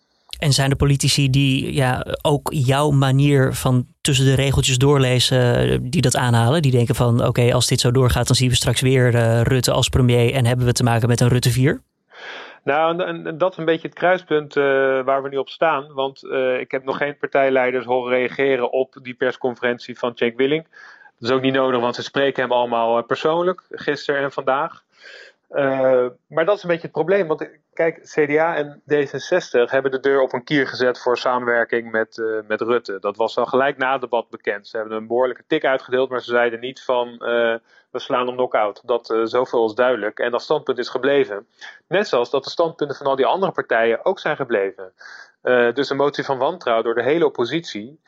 En 0.42 0.52
zijn 0.52 0.70
er 0.70 0.76
politici 0.76 1.30
die 1.30 1.74
ja, 1.74 2.06
ook 2.22 2.48
jouw 2.52 2.90
manier 2.90 3.54
van 3.54 3.86
tussen 4.00 4.24
de 4.24 4.34
regeltjes 4.34 4.78
doorlezen, 4.78 5.90
die 5.90 6.00
dat 6.00 6.16
aanhalen? 6.16 6.62
Die 6.62 6.70
denken 6.70 6.94
van 6.94 7.26
oké, 7.26 7.52
als 7.52 7.66
dit 7.66 7.80
zo 7.80 7.90
doorgaat, 7.90 8.26
dan 8.26 8.36
zien 8.36 8.48
we 8.48 8.54
straks 8.54 8.80
weer 8.80 9.14
uh, 9.14 9.40
Rutte 9.40 9.72
als 9.72 9.88
premier 9.88 10.34
en 10.34 10.46
hebben 10.46 10.66
we 10.66 10.72
te 10.72 10.82
maken 10.82 11.08
met 11.08 11.20
een 11.20 11.28
Rutte 11.28 11.50
4? 11.50 11.80
Nou, 12.64 13.02
en, 13.02 13.38
dat 13.38 13.52
is 13.52 13.58
een 13.58 13.64
beetje 13.64 13.88
het 13.88 13.96
kruispunt 13.96 14.56
uh, 14.56 14.64
waar 15.04 15.22
we 15.22 15.28
nu 15.28 15.36
op 15.36 15.48
staan. 15.48 15.92
Want 15.92 16.24
ik 16.58 16.70
heb 16.70 16.84
nog 16.84 16.96
geen 16.96 17.16
partijleiders 17.16 17.84
horen 17.84 18.12
reageren 18.12 18.72
op 18.72 18.98
die 19.02 19.14
persconferentie 19.14 19.98
van 19.98 20.12
Jake 20.14 20.36
Willing. 20.36 20.66
Dat 21.18 21.30
is 21.30 21.36
ook 21.36 21.42
niet 21.42 21.54
nodig, 21.54 21.80
want 21.80 21.94
ze 21.94 22.02
spreken 22.02 22.42
hem 22.42 22.52
allemaal 22.52 23.04
persoonlijk, 23.04 23.62
gisteren 23.70 24.22
en 24.22 24.32
vandaag. 24.32 24.82
Uh, 25.52 26.06
maar 26.28 26.44
dat 26.44 26.56
is 26.56 26.62
een 26.62 26.68
beetje 26.68 26.82
het 26.82 26.92
probleem. 26.92 27.26
Want 27.26 27.48
kijk, 27.72 28.00
CDA 28.02 28.56
en 28.56 28.82
D66 28.92 29.70
hebben 29.70 29.90
de 29.90 30.00
deur 30.00 30.20
op 30.20 30.32
een 30.32 30.44
kier 30.44 30.66
gezet 30.66 30.98
voor 30.98 31.18
samenwerking 31.18 31.90
met, 31.90 32.16
uh, 32.16 32.40
met 32.46 32.60
Rutte. 32.60 32.98
Dat 33.00 33.16
was 33.16 33.36
al 33.36 33.46
gelijk 33.46 33.76
na 33.76 33.92
het 33.92 34.00
debat 34.00 34.30
bekend. 34.30 34.68
Ze 34.68 34.76
hebben 34.76 34.96
een 34.96 35.06
behoorlijke 35.06 35.44
tik 35.46 35.64
uitgedeeld, 35.64 36.10
maar 36.10 36.20
ze 36.20 36.30
zeiden 36.30 36.60
niet 36.60 36.82
van 36.82 37.08
uh, 37.08 37.18
we 37.90 37.98
slaan 37.98 38.26
hem 38.26 38.36
knock-out. 38.36 38.80
Dat 38.84 39.20
zoveel 39.24 39.66
is 39.66 39.74
duidelijk. 39.74 40.18
En 40.18 40.30
dat 40.30 40.42
standpunt 40.42 40.78
is 40.78 40.88
gebleven. 40.88 41.46
Net 41.88 42.08
zoals 42.08 42.30
dat 42.30 42.44
de 42.44 42.50
standpunten 42.50 42.96
van 42.96 43.06
al 43.06 43.16
die 43.16 43.26
andere 43.26 43.52
partijen 43.52 44.04
ook 44.04 44.18
zijn 44.18 44.36
gebleven. 44.36 44.92
dus 45.74 45.90
een 45.90 45.96
motie 45.96 46.24
van 46.24 46.38
wantrouwen 46.38 46.84
door 46.84 46.94
de 46.94 47.02
hele 47.02 47.26
oppositie. 47.26 48.00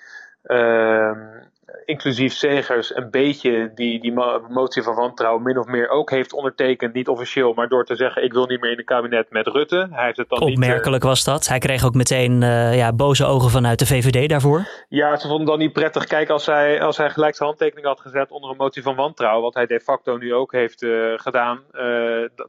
Ehm, 0.43 1.43
inclusief 1.85 2.33
Zegers 2.33 2.97
een 2.97 3.11
beetje 3.11 3.73
die, 3.75 4.00
die 4.00 4.12
motie 4.49 4.83
van 4.83 4.94
wantrouwen 4.94 5.42
min 5.42 5.59
of 5.59 5.66
meer 5.66 5.88
ook 5.88 6.11
heeft 6.11 6.33
ondertekend. 6.33 6.94
Niet 6.94 7.09
officieel, 7.09 7.52
maar 7.52 7.68
door 7.68 7.85
te 7.85 7.97
zeggen 7.97 8.25
ik 8.25 8.33
wil 8.33 8.47
niet 8.47 8.61
meer 8.61 8.71
in 8.71 8.76
het 8.76 8.87
kabinet 8.87 9.30
met 9.30 9.47
Rutte. 9.47 9.88
Hij 9.90 10.04
heeft 10.04 10.16
het 10.16 10.28
dan 10.28 10.40
Opmerkelijk 10.40 10.92
niet, 10.92 11.02
uh, 11.02 11.09
was 11.09 11.25
dat. 11.25 11.49
Hij 11.49 11.59
kreeg 11.59 11.85
ook 11.85 11.94
meteen 11.94 12.42
uh, 12.42 12.76
ja, 12.76 12.92
boze 12.92 13.25
ogen 13.25 13.50
vanuit 13.50 13.78
de 13.78 13.87
VVD 13.87 14.28
daarvoor. 14.28 14.68
Ja, 14.88 15.16
ze 15.16 15.28
vonden 15.28 15.47
dan 15.47 15.59
niet 15.59 15.73
prettig. 15.73 16.04
Kijk, 16.04 16.28
als 16.28 16.47
hij, 16.47 16.83
als 16.83 16.97
hij 16.97 17.11
gelijk 17.11 17.35
zijn 17.35 17.49
handtekening 17.49 17.87
had 17.87 18.00
gezet 18.00 18.30
onder 18.30 18.50
een 18.50 18.56
motie 18.56 18.83
van 18.83 18.94
wantrouwen, 18.94 19.42
wat 19.42 19.54
hij 19.54 19.66
de 19.66 19.80
facto 19.80 20.16
nu 20.16 20.35
ook 20.35 20.52
heeft 20.52 20.83
uh, 20.83 21.12
gedaan, 21.16 21.61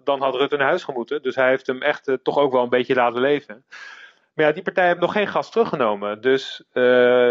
dan 0.03 0.21
had 0.21 0.35
Rutte 0.35 0.57
naar 0.57 0.67
huis 0.67 0.83
gemoeten. 0.83 1.21
Dus 1.21 1.35
hij 1.35 1.49
heeft 1.49 1.67
hem 1.67 1.81
echt 1.81 2.17
toch 2.23 2.37
ook 2.37 2.51
wel 2.51 2.63
een 2.63 2.69
beetje 2.69 2.95
laten 2.95 3.21
leven. 3.21 3.63
Maar 4.35 4.45
ja, 4.45 4.51
die 4.51 4.63
partijen 4.63 4.89
hebben 4.89 5.07
nog 5.07 5.15
geen 5.15 5.27
gas 5.27 5.51
teruggenomen. 5.51 6.21
Dus 6.21 6.63
uh, 6.73 6.83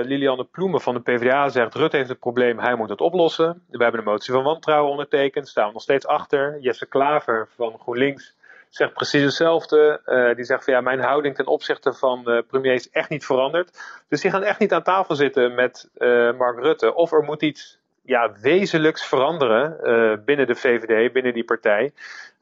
Lilianne 0.03 0.45
Ploemen 0.45 0.81
van 0.81 0.95
de 0.95 1.01
PvdA 1.01 1.49
zegt: 1.49 1.75
Rutte 1.75 1.97
heeft 1.97 2.09
het 2.09 2.19
probleem, 2.19 2.59
hij 2.59 2.75
moet 2.75 2.89
het 2.89 3.01
oplossen. 3.01 3.63
We 3.71 3.83
hebben 3.83 4.01
een 4.01 4.07
motie 4.07 4.33
van 4.33 4.43
wantrouwen 4.43 4.91
ondertekend, 4.91 5.49
staan 5.49 5.67
we 5.67 5.73
nog 5.73 5.83
steeds 5.83 6.07
achter. 6.07 6.59
Jesse 6.61 6.87
Klaver 6.87 7.49
van 7.57 7.79
GroenLinks 7.79 8.35
zegt 8.69 8.93
precies 8.93 9.23
hetzelfde. 9.23 10.01
Uh, 10.07 10.35
die 10.35 10.45
zegt 10.45 10.65
van 10.65 10.75
ja, 10.75 10.81
mijn 10.81 11.01
houding 11.01 11.35
ten 11.35 11.47
opzichte 11.47 11.93
van 11.93 12.25
de 12.25 12.45
premier 12.49 12.75
is 12.75 12.91
echt 12.91 13.09
niet 13.09 13.25
veranderd. 13.25 13.81
Dus 14.09 14.21
die 14.21 14.31
gaan 14.31 14.43
echt 14.43 14.59
niet 14.59 14.73
aan 14.73 14.83
tafel 14.83 15.15
zitten 15.15 15.55
met 15.55 15.91
Mark 16.39 16.59
Rutte. 16.59 16.95
Of 16.95 17.13
er 17.13 17.23
moet 17.23 17.43
iets 17.43 17.79
ja, 18.03 18.33
wezenlijks 18.41 19.07
veranderen 19.07 20.23
binnen 20.25 20.47
de 20.47 20.55
VVD, 20.55 21.13
binnen 21.13 21.35
die 21.35 21.45
partij. 21.45 21.93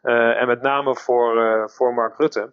en 0.02 0.46
met 0.46 0.62
name 0.62 0.96
voor, 0.96 1.70
voor 1.70 1.94
Mark 1.94 2.18
Rutte. 2.18 2.50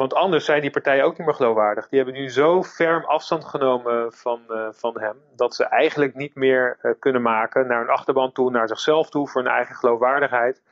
Want 0.00 0.14
anders 0.14 0.44
zijn 0.44 0.60
die 0.60 0.70
partijen 0.70 1.04
ook 1.04 1.18
niet 1.18 1.26
meer 1.26 1.36
geloofwaardig. 1.36 1.88
Die 1.88 1.98
hebben 1.98 2.20
nu 2.20 2.30
zo 2.30 2.62
ferm 2.62 3.04
afstand 3.04 3.44
genomen 3.44 4.12
van, 4.12 4.40
uh, 4.48 4.66
van 4.72 5.00
hem. 5.00 5.16
dat 5.36 5.54
ze 5.54 5.64
eigenlijk 5.64 6.14
niet 6.14 6.34
meer 6.34 6.78
uh, 6.82 6.92
kunnen 6.98 7.22
maken 7.22 7.66
naar 7.66 7.80
een 7.80 7.88
achterban 7.88 8.32
toe, 8.32 8.50
naar 8.50 8.68
zichzelf 8.68 9.10
toe, 9.10 9.28
voor 9.28 9.42
hun 9.42 9.52
eigen 9.52 9.74
geloofwaardigheid. 9.74 10.62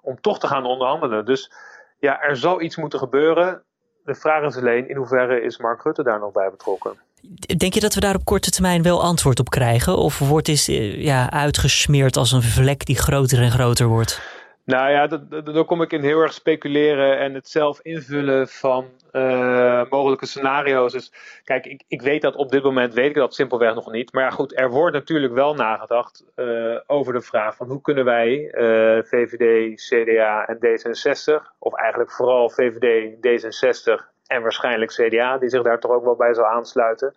om 0.00 0.20
toch 0.20 0.38
te 0.38 0.46
gaan 0.46 0.64
onderhandelen. 0.64 1.24
Dus 1.24 1.52
ja, 1.98 2.20
er 2.20 2.36
zal 2.36 2.60
iets 2.60 2.76
moeten 2.76 2.98
gebeuren. 2.98 3.62
De 4.04 4.14
vraag 4.14 4.44
is 4.44 4.56
alleen 4.56 4.88
in 4.88 4.96
hoeverre 4.96 5.42
is 5.42 5.58
Mark 5.58 5.82
Rutte 5.82 6.02
daar 6.02 6.18
nog 6.18 6.32
bij 6.32 6.50
betrokken. 6.50 6.98
Denk 7.56 7.74
je 7.74 7.80
dat 7.80 7.94
we 7.94 8.00
daar 8.00 8.14
op 8.14 8.24
korte 8.24 8.50
termijn 8.50 8.82
wel 8.82 9.02
antwoord 9.02 9.40
op 9.40 9.50
krijgen? 9.50 9.96
Of 9.96 10.18
wordt 10.18 10.46
dit 10.46 10.64
ja, 10.96 11.30
uitgesmeerd 11.30 12.16
als 12.16 12.32
een 12.32 12.42
vlek 12.42 12.84
die 12.84 12.96
groter 12.96 13.42
en 13.42 13.50
groter 13.50 13.86
wordt? 13.86 14.33
Nou 14.64 14.90
ja, 14.90 15.06
daar 15.52 15.64
kom 15.64 15.82
ik 15.82 15.92
in 15.92 16.02
heel 16.02 16.20
erg 16.20 16.32
speculeren 16.32 17.18
en 17.18 17.34
het 17.34 17.48
zelf 17.48 17.80
invullen 17.82 18.48
van 18.48 18.88
uh, 19.12 19.82
mogelijke 19.90 20.26
scenario's. 20.26 20.92
Dus 20.92 21.12
kijk, 21.44 21.66
ik, 21.66 21.82
ik 21.88 22.02
weet 22.02 22.22
dat 22.22 22.36
op 22.36 22.50
dit 22.50 22.62
moment, 22.62 22.94
weet 22.94 23.08
ik 23.08 23.14
dat 23.14 23.34
simpelweg 23.34 23.74
nog 23.74 23.92
niet. 23.92 24.12
Maar 24.12 24.22
ja, 24.22 24.30
goed, 24.30 24.58
er 24.58 24.70
wordt 24.70 24.94
natuurlijk 24.94 25.32
wel 25.32 25.54
nagedacht 25.54 26.24
uh, 26.36 26.78
over 26.86 27.12
de 27.12 27.20
vraag 27.20 27.56
van 27.56 27.68
hoe 27.68 27.80
kunnen 27.80 28.04
wij, 28.04 28.54
uh, 28.54 29.02
VVD, 29.02 29.74
CDA 29.88 30.46
en 30.46 30.56
D66, 30.56 31.56
of 31.58 31.74
eigenlijk 31.74 32.10
vooral 32.10 32.50
VVD, 32.50 33.14
D66 33.16 34.12
en 34.26 34.42
waarschijnlijk 34.42 34.90
CDA, 34.90 35.38
die 35.38 35.48
zich 35.48 35.62
daar 35.62 35.80
toch 35.80 35.90
ook 35.90 36.04
wel 36.04 36.16
bij 36.16 36.34
zal 36.34 36.46
aansluiten. 36.46 37.14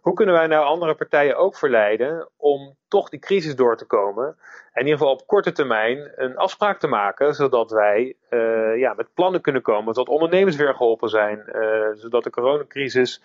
Hoe 0.00 0.14
kunnen 0.14 0.34
wij 0.34 0.46
nou 0.46 0.64
andere 0.64 0.94
partijen 0.94 1.36
ook 1.36 1.56
verleiden 1.56 2.28
om 2.36 2.76
toch 2.88 3.08
die 3.08 3.18
crisis 3.18 3.56
door 3.56 3.76
te 3.76 3.86
komen? 3.86 4.26
En 4.72 4.80
in 4.80 4.86
ieder 4.86 4.98
geval 4.98 5.12
op 5.12 5.26
korte 5.26 5.52
termijn 5.52 6.12
een 6.16 6.36
afspraak 6.36 6.78
te 6.78 6.86
maken, 6.86 7.34
zodat 7.34 7.70
wij 7.70 8.14
uh, 8.30 8.78
ja, 8.78 8.94
met 8.94 9.14
plannen 9.14 9.40
kunnen 9.40 9.62
komen, 9.62 9.94
zodat 9.94 10.14
ondernemers 10.14 10.56
weer 10.56 10.74
geholpen 10.74 11.08
zijn, 11.08 11.42
uh, 11.52 11.88
zodat 11.92 12.24
de 12.24 12.30
coronacrisis 12.30 13.22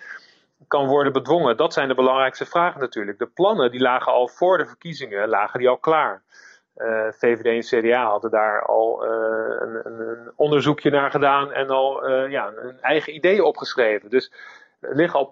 kan 0.68 0.88
worden 0.88 1.14
bedwongen. 1.14 1.58
Dat 1.58 1.74
zijn 1.74 1.88
de 1.88 1.96
belangrijkste 1.96 2.46
vragen 2.46 2.80
natuurlijk. 2.80 3.20
De 3.20 3.28
plannen 3.28 3.72
die 3.72 3.82
lagen 3.82 4.12
al 4.12 4.28
voor 4.28 4.58
de 4.58 4.66
verkiezingen, 4.66 5.30
lagen 5.30 5.60
die 5.60 5.70
al 5.70 5.78
klaar. 5.78 6.24
Uh, 6.78 7.08
VVD 7.12 7.46
en 7.46 7.82
CDA 7.82 8.06
hadden 8.06 8.32
daar 8.32 8.66
al 8.66 9.06
een, 9.06 9.82
een, 9.84 10.32
onderzoekje 10.36 10.90
naar 10.90 11.12
gedaan 11.12 11.52
en 11.52 11.70
al 11.70 12.10
uh, 12.10 12.32
ja, 12.32 12.52
een 12.56 12.82
eigen 12.82 13.16
ideeën 13.16 13.44
opgeschreven. 13.44 14.10
Dus 14.10 14.32
er 14.90 14.96
liggen 14.96 15.20
al 15.20 15.32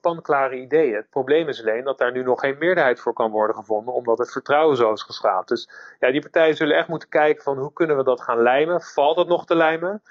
panklare 0.00 0.56
ideeën. 0.56 0.94
Het 0.94 1.10
probleem 1.10 1.48
is 1.48 1.60
alleen 1.60 1.84
dat 1.84 1.98
daar 1.98 2.12
nu 2.12 2.22
nog 2.22 2.40
geen 2.40 2.56
meerderheid 2.58 3.00
voor 3.00 3.12
kan 3.12 3.30
worden 3.30 3.56
gevonden, 3.56 3.94
omdat 3.94 4.18
het 4.18 4.32
vertrouwen 4.32 4.76
zo 4.76 4.92
is 4.92 5.02
geschaad. 5.02 5.48
Dus 5.48 5.68
ja, 5.98 6.10
die 6.10 6.20
partijen 6.20 6.56
zullen 6.56 6.76
echt 6.76 6.88
moeten 6.88 7.08
kijken 7.08 7.42
van 7.42 7.58
hoe 7.58 7.72
kunnen 7.72 7.96
we 7.96 8.04
dat 8.04 8.20
gaan 8.20 8.42
lijmen? 8.42 8.80
Valt 8.80 9.16
het 9.16 9.28
nog 9.28 9.46
te 9.46 9.54
lijmen? 9.54 10.02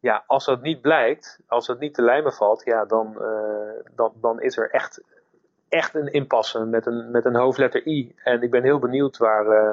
Ja, 0.00 0.24
als 0.26 0.44
dat 0.44 0.62
niet 0.62 0.80
blijkt, 0.80 1.38
als 1.48 1.66
het 1.66 1.78
niet 1.78 1.94
te 1.94 2.02
lijmen 2.02 2.32
valt, 2.32 2.64
ja, 2.64 2.84
dan, 2.84 3.16
uh, 3.20 3.84
dan, 3.94 4.12
dan 4.20 4.40
is 4.40 4.56
er 4.56 4.70
echt 4.70 5.02
echt 5.74 5.94
een 5.94 6.12
impasse 6.12 6.64
met 6.64 6.86
een, 6.86 7.10
met 7.10 7.24
een 7.24 7.36
hoofdletter 7.36 7.86
I. 7.86 8.14
En 8.24 8.42
ik 8.42 8.50
ben 8.50 8.62
heel 8.62 8.78
benieuwd 8.78 9.16
waar 9.16 9.46
uh, 9.46 9.72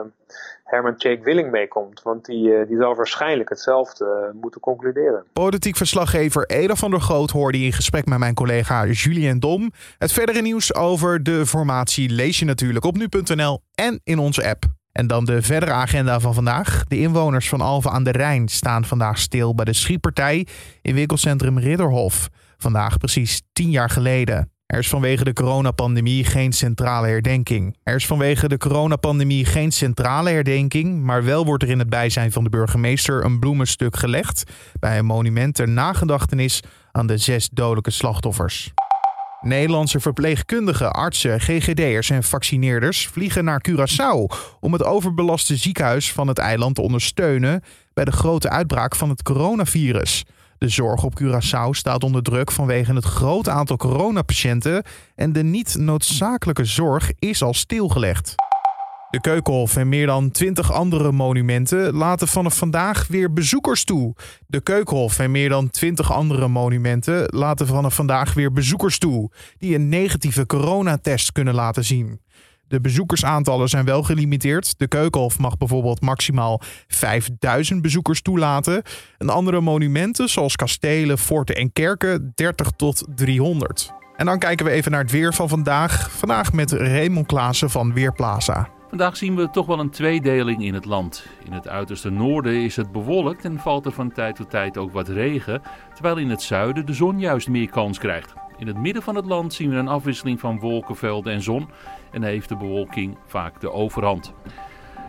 Herman 0.64 0.96
Jake 0.98 1.24
Willing 1.24 1.52
mee 1.52 1.68
komt. 1.68 2.02
Want 2.02 2.26
die, 2.26 2.48
uh, 2.50 2.68
die 2.68 2.78
zal 2.78 2.96
waarschijnlijk 2.96 3.50
hetzelfde 3.50 4.30
uh, 4.34 4.42
moeten 4.42 4.62
concluderen. 4.62 5.24
Politiek 5.34 5.76
verslaggever 5.76 6.46
Eda 6.46 6.76
van 6.76 6.92
der 6.92 7.02
Groot 7.02 7.32
hoorde 7.32 7.58
in 7.58 7.74
gesprek 7.74 8.06
met 8.06 8.20
mijn 8.20 8.34
collega 8.34 8.86
Julien 8.86 9.40
Dom. 9.40 9.72
Het 9.98 10.12
verdere 10.12 10.42
nieuws 10.42 10.76
over 10.76 11.24
de 11.24 11.46
formatie 11.46 12.10
lees 12.10 12.40
je 12.40 12.46
natuurlijk 12.46 12.86
op 12.86 12.98
nu.nl 12.98 13.62
en 13.76 14.00
in 14.04 14.20
onze 14.20 14.50
app. 14.50 14.64
En 14.92 15.08
dan 15.08 15.26
de 15.26 15.42
verdere 15.42 15.72
agenda 15.72 16.20
van 16.20 16.34
vandaag. 16.34 16.84
De 16.84 17.00
inwoners 17.00 17.50
van 17.50 17.62
Alphen 17.62 17.92
aan 17.92 18.04
de 18.04 18.12
Rijn 18.12 18.48
staan 18.48 18.86
vandaag 18.86 19.18
stil 19.18 19.56
bij 19.56 19.66
de 19.66 19.74
schietpartij 19.74 20.48
in 20.82 20.96
winkelcentrum 20.96 21.60
Ridderhof. 21.60 22.30
Vandaag 22.58 22.98
precies 22.98 23.42
tien 23.54 23.70
jaar 23.70 23.90
geleden. 23.90 24.52
Er 24.72 24.80
is 24.80 24.90
vanwege 24.90 25.24
de 25.24 25.34
coronapandemie 25.34 26.24
geen 26.24 26.54
centrale 26.54 27.08
herdenking. 27.08 27.78
Er 27.84 27.96
is 27.96 28.06
vanwege 28.06 28.48
de 28.48 28.58
coronapandemie 28.58 29.46
geen 29.46 29.72
centrale 29.72 30.30
herdenking, 30.30 31.02
maar 31.04 31.24
wel 31.24 31.46
wordt 31.46 31.64
er 31.64 31.70
in 31.70 31.80
het 31.80 31.90
bijzijn 31.90 32.32
van 32.32 32.44
de 32.44 32.50
burgemeester 32.50 33.26
een 33.26 33.40
bloemenstuk 33.40 33.96
gelegd 33.96 34.44
bij 34.80 34.98
een 34.98 35.06
monument 35.06 35.56
ter 35.56 35.70
nagedachtenis 35.70 36.64
aan 36.92 37.08
de 37.08 37.18
zes 37.18 37.50
dodelijke 37.50 37.92
slachtoffers. 37.92 38.72
Nederlandse 39.42 40.00
verpleegkundigen, 40.00 40.94
artsen, 40.94 41.40
GGD'ers 41.40 42.10
en 42.10 42.24
vaccineerders 42.24 43.08
vliegen 43.08 43.44
naar 43.44 43.66
Curaçao 43.70 44.36
om 44.60 44.74
het 44.74 44.84
overbelaste 44.84 45.56
ziekenhuis 45.56 46.12
van 46.12 46.28
het 46.28 46.38
eiland 46.38 46.76
te 46.76 46.82
ondersteunen 46.82 47.64
bij 47.94 48.06
de 48.06 48.12
grote 48.12 48.50
uitbraak 48.50 48.96
van 48.96 49.10
het 49.10 49.24
coronavirus. 49.24 50.26
De 50.62 50.70
zorg 50.70 51.04
op 51.04 51.20
Curaçao 51.22 51.70
staat 51.70 52.04
onder 52.04 52.24
druk 52.24 52.52
vanwege 52.52 52.94
het 52.94 53.06
grote 53.06 53.52
aantal 53.52 53.78
coronapatiënten 53.78 54.84
en 55.16 55.34
de 55.34 55.44
niet 55.44 55.76
noodzakelijke 55.80 56.66
zorg 56.66 57.12
is 57.20 57.44
al 57.44 57.54
stilgelegd. 57.54 58.36
De 59.10 59.22
Keukenhof 59.22 59.76
en 59.76 59.90
meer 59.90 60.06
dan 60.06 60.32
20 60.32 60.72
andere 60.72 61.12
monumenten 61.12 61.94
laten 61.94 62.28
vanaf 62.28 62.58
vandaag 62.58 63.08
weer 63.08 63.34
bezoekers 63.34 63.84
toe. 63.84 64.16
De 64.48 64.62
Keukenhof 64.62 65.20
en 65.20 65.32
meer 65.32 65.50
dan 65.50 65.70
20 65.70 66.12
andere 66.12 66.48
monumenten 66.48 67.26
laten 67.36 67.68
vanaf 67.68 67.96
vandaag 67.96 68.34
weer 68.34 68.52
bezoekers 68.52 68.98
toe 68.98 69.32
die 69.58 69.76
een 69.76 69.90
negatieve 69.90 70.46
coronatest 70.46 71.32
kunnen 71.32 71.54
laten 71.54 71.86
zien. 71.86 72.22
De 72.72 72.82
bezoekersaantallen 72.82 73.70
zijn 73.70 73.86
wel 73.86 74.04
gelimiteerd. 74.04 74.80
De 74.80 74.88
Keukenhof 74.88 75.40
mag 75.40 75.58
bijvoorbeeld 75.58 76.02
maximaal 76.02 76.62
5000 76.88 77.82
bezoekers 77.82 78.22
toelaten. 78.22 78.82
En 79.18 79.30
andere 79.30 79.62
monumenten, 79.62 80.30
zoals 80.30 80.56
kastelen, 80.56 81.18
forten 81.18 81.56
en 81.56 81.74
kerken, 81.74 82.32
30 82.36 82.72
tot 82.76 83.04
300. 83.16 83.92
En 84.16 84.26
dan 84.26 84.40
kijken 84.40 84.66
we 84.66 84.72
even 84.72 84.92
naar 84.92 85.02
het 85.02 85.12
weer 85.12 85.34
van 85.34 85.50
vandaag. 85.50 86.12
Vandaag 86.12 86.54
met 86.54 86.72
Raymond 86.72 87.28
Klaassen 87.28 87.70
van 87.70 87.94
Weerplaza. 87.94 88.70
Vandaag 88.90 89.18
zien 89.18 89.36
we 89.36 89.50
toch 89.50 89.66
wel 89.66 89.80
een 89.80 89.90
tweedeling 89.90 90.64
in 90.64 90.74
het 90.74 90.86
land. 90.86 91.26
In 91.46 91.52
het 91.52 91.68
uiterste 91.68 92.10
noorden 92.10 92.64
is 92.64 92.76
het 92.76 92.92
bewolkt 92.92 93.46
en 93.46 93.60
valt 93.60 93.86
er 93.86 93.92
van 93.92 94.12
tijd 94.12 94.36
tot 94.36 94.50
tijd 94.50 94.78
ook 94.78 94.92
wat 94.92 95.08
regen, 95.08 95.62
terwijl 95.94 96.18
in 96.18 96.30
het 96.30 96.42
zuiden 96.42 96.86
de 96.86 96.94
zon 96.94 97.20
juist 97.20 97.48
meer 97.48 97.70
kans 97.70 98.00
krijgt. 98.00 98.34
In 98.62 98.68
het 98.68 98.78
midden 98.78 99.04
van 99.04 99.16
het 99.16 99.26
land 99.26 99.54
zien 99.54 99.70
we 99.70 99.76
een 99.76 99.88
afwisseling 99.88 100.40
van 100.40 100.60
wolkenvelden 100.60 101.34
en 101.34 101.42
zon 101.42 101.70
en 102.12 102.24
heeft 102.24 102.50
de 102.50 102.58
bewolking 102.58 103.18
vaak 103.26 103.60
de 103.60 103.72
overhand. 103.72 104.34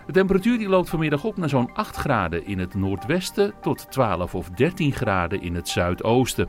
De 0.06 0.12
temperatuur 0.12 0.58
die 0.58 0.68
loopt 0.68 0.88
vanmiddag 0.88 1.24
op 1.24 1.36
naar 1.36 1.48
zo'n 1.48 1.74
8 1.74 1.96
graden 1.96 2.46
in 2.46 2.58
het 2.58 2.74
noordwesten 2.74 3.54
tot 3.60 3.90
12 3.90 4.34
of 4.34 4.50
13 4.50 4.92
graden 4.92 5.42
in 5.42 5.54
het 5.54 5.68
zuidoosten. 5.68 6.48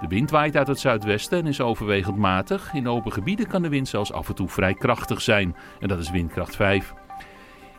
De 0.00 0.06
wind 0.08 0.30
waait 0.30 0.56
uit 0.56 0.66
het 0.66 0.78
zuidwesten 0.78 1.38
en 1.38 1.46
is 1.46 1.60
overwegend 1.60 2.16
matig. 2.16 2.74
In 2.74 2.88
open 2.88 3.12
gebieden 3.12 3.46
kan 3.46 3.62
de 3.62 3.68
wind 3.68 3.88
zelfs 3.88 4.12
af 4.12 4.28
en 4.28 4.34
toe 4.34 4.48
vrij 4.48 4.74
krachtig 4.74 5.20
zijn. 5.20 5.56
En 5.80 5.88
dat 5.88 5.98
is 5.98 6.10
windkracht 6.10 6.56
5. 6.56 6.94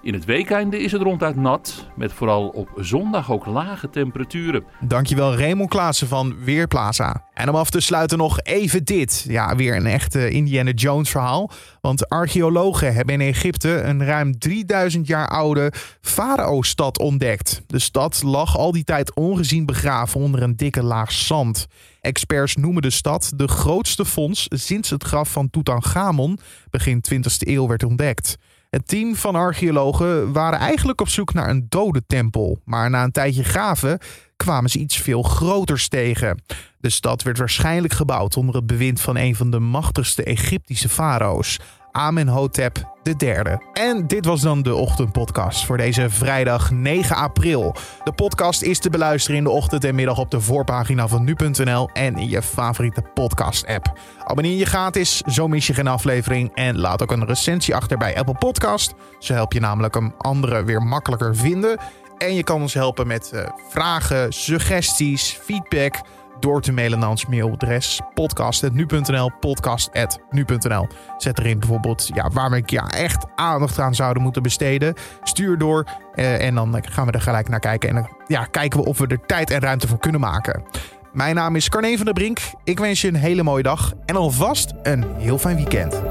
In 0.09 0.15
het 0.15 0.25
weekende 0.25 0.79
is 0.79 0.91
het 0.91 1.01
ronduit 1.01 1.35
nat, 1.35 1.87
met 1.95 2.13
vooral 2.13 2.47
op 2.47 2.69
zondag 2.75 3.31
ook 3.31 3.45
lage 3.45 3.89
temperaturen. 3.89 4.63
Dankjewel 4.79 5.35
Raymond 5.35 5.69
Klaassen 5.69 6.07
van 6.07 6.43
Weerplaza. 6.43 7.23
En 7.33 7.49
om 7.49 7.55
af 7.55 7.69
te 7.69 7.79
sluiten 7.79 8.17
nog 8.17 8.41
even 8.41 8.83
dit. 8.83 9.25
Ja, 9.27 9.55
weer 9.55 9.75
een 9.75 9.85
echte 9.85 10.29
Indiana 10.29 10.71
Jones 10.71 11.09
verhaal. 11.09 11.51
Want 11.81 12.09
archeologen 12.09 12.93
hebben 12.93 13.21
in 13.21 13.27
Egypte 13.27 13.81
een 13.81 14.05
ruim 14.05 14.39
3000 14.39 15.07
jaar 15.07 15.27
oude 15.27 15.73
farao-stad 16.01 16.99
ontdekt. 16.99 17.61
De 17.67 17.79
stad 17.79 18.23
lag 18.23 18.57
al 18.57 18.71
die 18.71 18.83
tijd 18.83 19.15
ongezien 19.15 19.65
begraven 19.65 20.19
onder 20.19 20.41
een 20.41 20.55
dikke 20.55 20.83
laag 20.83 21.11
zand. 21.11 21.67
Experts 22.01 22.55
noemen 22.55 22.81
de 22.81 22.89
stad 22.89 23.31
de 23.35 23.47
grootste 23.47 24.05
fonds 24.05 24.47
sinds 24.49 24.89
het 24.89 25.03
graf 25.03 25.31
van 25.31 25.49
Tutankhamon 25.49 26.39
begin 26.69 27.03
20e 27.13 27.47
eeuw 27.47 27.67
werd 27.67 27.83
ontdekt. 27.83 28.37
Het 28.69 28.87
team 28.87 29.15
van 29.15 29.35
archeologen 29.35 30.31
waren 30.33 30.59
eigenlijk 30.59 31.01
op 31.01 31.09
zoek 31.09 31.33
naar 31.33 31.49
een 31.49 31.65
dode 31.69 32.05
tempel, 32.07 32.61
maar 32.65 32.89
na 32.89 33.03
een 33.03 33.11
tijdje 33.11 33.43
graven 33.43 33.99
kwamen 34.35 34.69
ze 34.69 34.79
iets 34.79 34.97
veel 34.97 35.21
groters 35.21 35.87
tegen. 35.87 36.41
De 36.79 36.89
stad 36.89 37.23
werd 37.23 37.37
waarschijnlijk 37.37 37.93
gebouwd 37.93 38.37
onder 38.37 38.55
het 38.55 38.67
bewind 38.67 39.01
van 39.01 39.17
een 39.17 39.35
van 39.35 39.51
de 39.51 39.59
machtigste 39.59 40.23
Egyptische 40.23 40.89
farao's, 40.89 41.59
Amenhotep 41.91 42.98
III. 43.17 43.57
En 43.73 44.07
dit 44.07 44.25
was 44.25 44.41
dan 44.41 44.61
de 44.61 44.75
ochtendpodcast 44.75 45.65
voor 45.65 45.77
deze 45.77 46.09
vrijdag 46.09 46.71
9 46.71 47.15
april. 47.15 47.75
De 48.03 48.11
podcast 48.11 48.61
is 48.61 48.79
te 48.79 48.89
beluisteren 48.89 49.37
in 49.37 49.43
de 49.43 49.49
ochtend 49.49 49.83
en 49.83 49.95
middag 49.95 50.17
op 50.17 50.31
de 50.31 50.41
voorpagina 50.41 51.07
van 51.07 51.23
nu.nl 51.23 51.89
en 51.93 52.15
in 52.15 52.29
je 52.29 52.41
favoriete 52.41 53.01
podcast-app. 53.13 53.93
Abonneer 54.23 54.57
je 54.57 54.65
gratis, 54.65 55.21
zo 55.21 55.47
mis 55.47 55.67
je 55.67 55.73
geen 55.73 55.87
aflevering. 55.87 56.51
En 56.53 56.77
laat 56.77 57.01
ook 57.01 57.11
een 57.11 57.25
recensie 57.25 57.75
achter 57.75 57.97
bij 57.97 58.17
Apple 58.17 58.37
Podcast. 58.37 58.93
Zo 59.19 59.33
help 59.33 59.53
je 59.53 59.59
namelijk 59.59 59.93
hem 59.93 60.13
anderen 60.17 60.65
weer 60.65 60.81
makkelijker 60.81 61.35
vinden. 61.35 61.77
En 62.17 62.35
je 62.35 62.43
kan 62.43 62.61
ons 62.61 62.73
helpen 62.73 63.07
met 63.07 63.31
uh, 63.33 63.41
vragen, 63.69 64.33
suggesties, 64.33 65.39
feedback 65.43 65.95
door 66.39 66.61
te 66.61 66.71
mailen 66.71 66.99
naar 66.99 67.09
ons 67.09 67.25
mailadres 67.25 68.01
podcast.nu.nl, 68.13 69.31
podcast.nu.nl. 69.39 70.87
Zet 71.17 71.39
erin 71.39 71.59
bijvoorbeeld 71.59 72.09
ja, 72.13 72.29
waar 72.33 72.49
we 72.49 72.63
ja, 72.65 72.87
echt 72.87 73.25
aandacht 73.35 73.79
aan 73.79 73.95
zouden 73.95 74.23
moeten 74.23 74.43
besteden. 74.43 74.93
Stuur 75.23 75.57
door 75.57 75.87
uh, 76.15 76.45
en 76.45 76.55
dan 76.55 76.83
gaan 76.89 77.05
we 77.05 77.11
er 77.11 77.21
gelijk 77.21 77.49
naar 77.49 77.59
kijken. 77.59 77.89
En 77.89 77.95
dan 77.95 78.09
ja, 78.27 78.43
kijken 78.43 78.79
we 78.79 78.85
of 78.85 78.97
we 78.97 79.07
er 79.07 79.25
tijd 79.25 79.51
en 79.51 79.59
ruimte 79.59 79.87
voor 79.87 79.99
kunnen 79.99 80.21
maken. 80.21 80.63
Mijn 81.13 81.35
naam 81.35 81.55
is 81.55 81.69
Carne 81.69 81.95
van 81.95 82.05
der 82.05 82.13
Brink. 82.13 82.39
Ik 82.63 82.79
wens 82.79 83.01
je 83.01 83.07
een 83.07 83.15
hele 83.15 83.43
mooie 83.43 83.63
dag 83.63 83.93
en 84.05 84.15
alvast 84.15 84.73
een 84.83 85.05
heel 85.17 85.37
fijn 85.37 85.55
weekend. 85.55 86.01